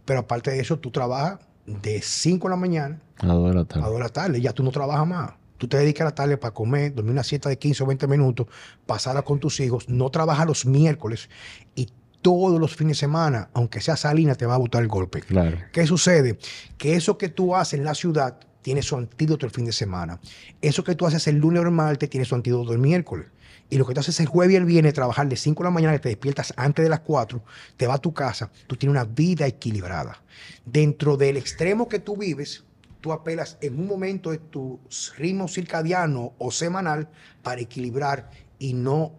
pero 0.06 0.21
aparte 0.21 0.52
de 0.52 0.60
eso, 0.60 0.80
tú 0.80 0.91
trabajas 0.91 1.39
de 1.65 2.02
5 2.02 2.47
de 2.47 2.49
la 2.49 2.56
mañana 2.56 3.02
a 3.19 3.28
2 3.28 3.49
de 3.49 3.56
la 3.56 3.65
tarde. 3.65 3.84
A 3.84 3.88
2 3.88 3.95
de 3.95 4.04
la 4.04 4.10
tarde, 4.10 4.41
ya 4.41 4.54
tú 4.54 4.63
no 4.63 4.71
trabajas 4.71 5.08
más. 5.08 5.32
Tú 5.58 5.67
te 5.67 5.78
dedicas 5.78 6.02
a 6.02 6.06
la 6.06 6.15
tarde 6.15 6.38
para 6.38 6.54
comer, 6.54 6.95
dormir 6.95 7.12
una 7.12 7.23
siesta 7.23 7.49
de 7.49 7.58
15 7.58 7.84
o 7.84 7.88
20 7.88 8.08
minutos, 8.08 8.47
pasarla 8.86 9.23
con 9.23 9.39
tus 9.39 9.60
hijos, 9.60 9.89
no 9.89 10.10
trabajas 10.10 10.47
los 10.47 10.65
miércoles 10.65 11.30
y 11.75 11.89
todos 12.21 12.60
los 12.60 12.75
fines 12.75 12.97
de 12.97 13.01
semana, 13.01 13.49
aunque 13.53 13.82
sea 13.82 13.95
salina, 13.95 14.36
te 14.36 14.45
va 14.45 14.55
a 14.55 14.58
botar 14.58 14.82
el 14.82 14.88
golpe. 14.88 15.21
Claro. 15.21 15.58
¿Qué 15.71 15.86
sucede? 15.86 16.38
Que 16.77 16.95
eso 16.95 17.17
que 17.17 17.29
tú 17.29 17.55
haces 17.55 17.79
en 17.79 17.86
la 17.86 17.95
ciudad 17.95 18.39
tiene 18.62 18.82
su 18.82 18.95
antídoto 18.95 19.45
el 19.45 19.51
fin 19.51 19.65
de 19.65 19.71
semana. 19.71 20.19
Eso 20.62 20.84
que 20.84 20.95
tú 20.95 21.05
haces 21.05 21.27
el 21.27 21.38
lunes 21.38 21.62
o 21.62 21.65
el 21.65 21.71
martes 21.71 22.10
tiene 22.10 22.25
su 22.25 22.36
antídoto 22.36 22.73
el 22.73 22.79
miércoles. 22.79 23.27
Y 23.69 23.77
lo 23.77 23.86
que 23.86 23.93
tú 23.93 23.99
haces 23.99 24.19
el 24.19 24.25
jueves 24.25 24.53
y 24.53 24.58
el 24.58 24.65
viernes, 24.65 24.93
trabajar 24.93 25.27
de 25.29 25.36
5 25.36 25.62
de 25.62 25.67
la 25.67 25.71
mañana, 25.71 25.93
que 25.93 25.99
te 25.99 26.10
despiertas 26.10 26.53
antes 26.58 26.84
de 26.84 26.89
las 26.89 27.01
4, 27.01 27.41
te 27.77 27.86
vas 27.86 27.97
a 27.97 28.01
tu 28.01 28.13
casa, 28.13 28.51
tú 28.65 28.75
tienes 28.75 28.91
una 28.91 29.05
vida 29.05 29.45
equilibrada. 29.45 30.21
Dentro 30.65 31.17
del 31.17 31.38
extremo 31.38 31.88
que 31.88 31.99
tú 31.99 32.17
vives, 32.17 32.63
tú 32.99 33.12
apelas 33.12 33.58
en 33.62 33.79
un 33.79 33.88
momento 33.88 34.32
de 34.32 34.39
tu 34.39 34.79
ritmo 35.17 35.47
circadiano 35.47 36.34
o 36.39 36.51
semanal 36.51 37.10
para 37.43 37.62
equilibrar 37.62 38.32
y 38.58 38.73
no 38.73 39.13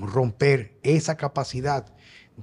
romper 0.00 0.74
esa 0.82 1.16
capacidad 1.16 1.86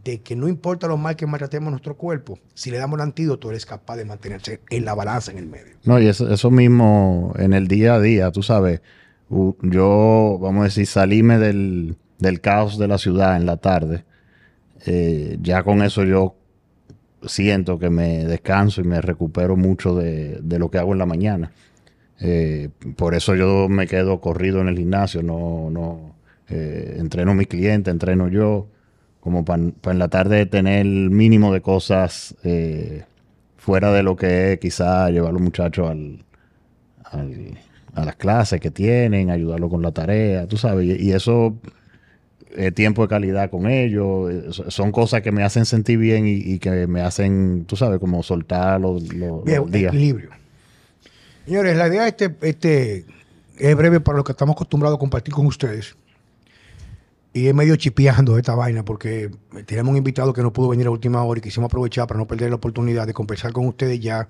de 0.03 0.21
que 0.21 0.36
no 0.36 0.47
importa 0.47 0.88
lo 0.88 0.97
mal 0.97 1.15
que 1.15 1.25
maltratemos 1.25 1.71
nuestro 1.71 1.95
cuerpo, 1.95 2.38
si 2.53 2.71
le 2.71 2.77
damos 2.77 2.97
el 2.97 3.03
antídoto, 3.03 3.49
eres 3.49 3.65
capaz 3.65 3.95
de 3.95 4.05
mantenerse 4.05 4.62
en 4.69 4.86
la 4.86 4.93
balanza 4.93 5.31
en 5.31 5.38
el 5.38 5.47
medio. 5.47 5.77
No, 5.84 5.99
y 5.99 6.08
eso, 6.08 6.31
eso 6.31 6.51
mismo 6.51 7.34
en 7.38 7.53
el 7.53 7.67
día 7.67 7.95
a 7.95 7.99
día, 7.99 8.31
tú 8.31 8.43
sabes, 8.43 8.81
yo, 9.29 10.38
vamos 10.41 10.62
a 10.62 10.63
decir, 10.65 10.86
salíme 10.86 11.38
del, 11.39 11.97
caos 12.41 12.77
de 12.77 12.88
la 12.88 12.97
ciudad 12.97 13.38
en 13.38 13.45
la 13.45 13.58
tarde. 13.58 14.03
Eh, 14.86 15.38
ya 15.41 15.63
con 15.63 15.81
eso 15.81 16.03
yo 16.03 16.36
siento 17.25 17.79
que 17.79 17.89
me 17.89 18.25
descanso 18.25 18.81
y 18.81 18.84
me 18.84 19.01
recupero 19.01 19.55
mucho 19.55 19.95
de, 19.95 20.41
lo 20.43 20.69
que 20.69 20.77
hago 20.77 20.93
en 20.93 20.99
la 20.99 21.05
mañana. 21.05 21.51
Eh, 22.19 22.69
por 22.95 23.15
eso 23.15 23.36
yo 23.36 23.67
me 23.67 23.88
quedo 23.88 24.21
corrido 24.21 24.62
en 24.62 24.67
el 24.67 24.77
gimnasio, 24.77 25.21
no, 25.21 25.69
no 25.69 26.15
eh, 26.47 26.97
entreno 26.99 27.31
a 27.31 27.36
mi 27.36 27.45
cliente, 27.45 27.91
entreno 27.91 28.27
yo, 28.27 28.67
como 29.25 29.43
para 29.43 29.63
en 29.63 29.99
la 29.99 30.07
tarde 30.07 30.45
tener 30.45 30.85
el 30.85 31.09
mínimo 31.09 31.51
de 31.51 31.59
cosas 31.59 32.35
fuera 33.57 33.91
de 33.91 34.03
lo 34.03 34.15
que 34.15 34.53
es 34.53 34.59
quizá 34.59 35.09
llevar 35.09 35.31
a 35.31 35.33
los 35.33 35.41
muchachos 35.41 35.89
al, 35.89 36.23
a 37.95 38.05
las 38.05 38.15
clases 38.17 38.61
que 38.61 38.69
tienen, 38.69 39.31
ayudarlo 39.31 39.67
con 39.67 39.81
la 39.81 39.91
tarea, 39.91 40.45
tú 40.45 40.57
sabes, 40.57 41.01
y, 41.01 41.11
eso 41.11 41.55
es 42.55 42.71
tiempo 42.75 43.01
de 43.01 43.07
calidad 43.07 43.49
con 43.49 43.67
ellos, 43.67 44.61
son 44.67 44.91
cosas 44.91 45.23
que 45.23 45.31
me 45.31 45.41
hacen 45.41 45.65
sentir 45.65 45.97
bien 45.97 46.25
y, 46.27 46.59
que 46.59 46.85
me 46.85 47.01
hacen, 47.01 47.65
tú 47.65 47.75
sabes, 47.75 47.99
como 47.99 48.21
soltar 48.21 48.79
los, 48.79 49.09
días. 49.09 49.91
equilibrio. 49.91 50.29
Señores, 51.45 51.75
la 51.75 51.88
idea 51.88 52.03
de 52.03 52.09
este, 52.09 52.35
este 52.41 53.05
es 53.57 53.75
breve 53.75 54.01
para 54.01 54.19
lo 54.19 54.23
que 54.23 54.33
estamos 54.33 54.53
acostumbrados 54.53 54.97
a 54.97 54.99
compartir 54.99 55.33
con 55.33 55.47
ustedes. 55.47 55.95
Y 57.36 57.50
es 57.50 57.54
medio 57.54 57.76
chipeando 57.76 58.38
esta 58.38 58.56
vaina 58.56 58.86
porque 58.86 59.30
tenemos 59.65 59.91
un 59.91 59.98
invitado 59.98 60.32
que 60.32 60.41
no 60.41 60.54
pudo 60.54 60.69
venir 60.69 60.88
a 60.88 60.89
última 60.89 61.21
hora 61.21 61.39
y 61.39 61.41
quisimos 61.41 61.67
aprovechar 61.67 62.08
para 62.08 62.17
no 62.17 62.26
perder 62.26 62.50
la 62.50 62.56
oportunidad 62.56 63.06
de 63.06 63.13
conversar 63.13 63.52
con 63.52 63.67
ustedes 63.67 64.00
ya 64.00 64.30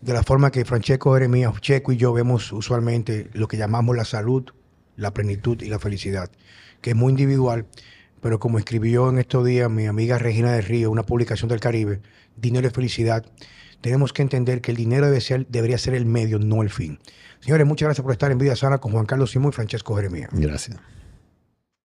de 0.00 0.12
la 0.12 0.22
forma 0.22 0.52
que 0.52 0.64
Francesco 0.64 1.14
Jeremías, 1.14 1.52
Checo 1.60 1.90
y 1.90 1.96
yo 1.96 2.12
vemos 2.12 2.52
usualmente 2.52 3.28
lo 3.32 3.48
que 3.48 3.56
llamamos 3.56 3.96
la 3.96 4.04
salud, 4.04 4.44
la 4.94 5.12
plenitud 5.12 5.60
y 5.62 5.68
la 5.68 5.80
felicidad, 5.80 6.30
que 6.80 6.90
es 6.90 6.96
muy 6.96 7.10
individual, 7.10 7.66
pero 8.20 8.38
como 8.38 8.60
escribió 8.60 9.10
en 9.10 9.18
estos 9.18 9.44
días 9.44 9.68
mi 9.68 9.86
amiga 9.86 10.16
Regina 10.16 10.52
de 10.52 10.60
Río, 10.60 10.92
una 10.92 11.02
publicación 11.02 11.48
del 11.48 11.58
Caribe, 11.58 12.02
Dinero 12.36 12.68
y 12.68 12.70
Felicidad, 12.70 13.26
tenemos 13.80 14.12
que 14.12 14.22
entender 14.22 14.60
que 14.60 14.70
el 14.70 14.76
dinero 14.76 15.06
debe 15.06 15.20
ser, 15.20 15.44
debería 15.48 15.76
ser 15.76 15.94
el 15.94 16.06
medio, 16.06 16.38
no 16.38 16.62
el 16.62 16.70
fin. 16.70 17.00
Señores, 17.40 17.66
muchas 17.66 17.88
gracias 17.88 18.04
por 18.04 18.12
estar 18.12 18.30
en 18.30 18.38
Vida 18.38 18.54
Sana 18.54 18.78
con 18.78 18.92
Juan 18.92 19.06
Carlos 19.06 19.32
Simón 19.32 19.50
y 19.50 19.54
Francesco 19.54 19.96
Jeremías. 19.96 20.30
Gracias. 20.32 20.78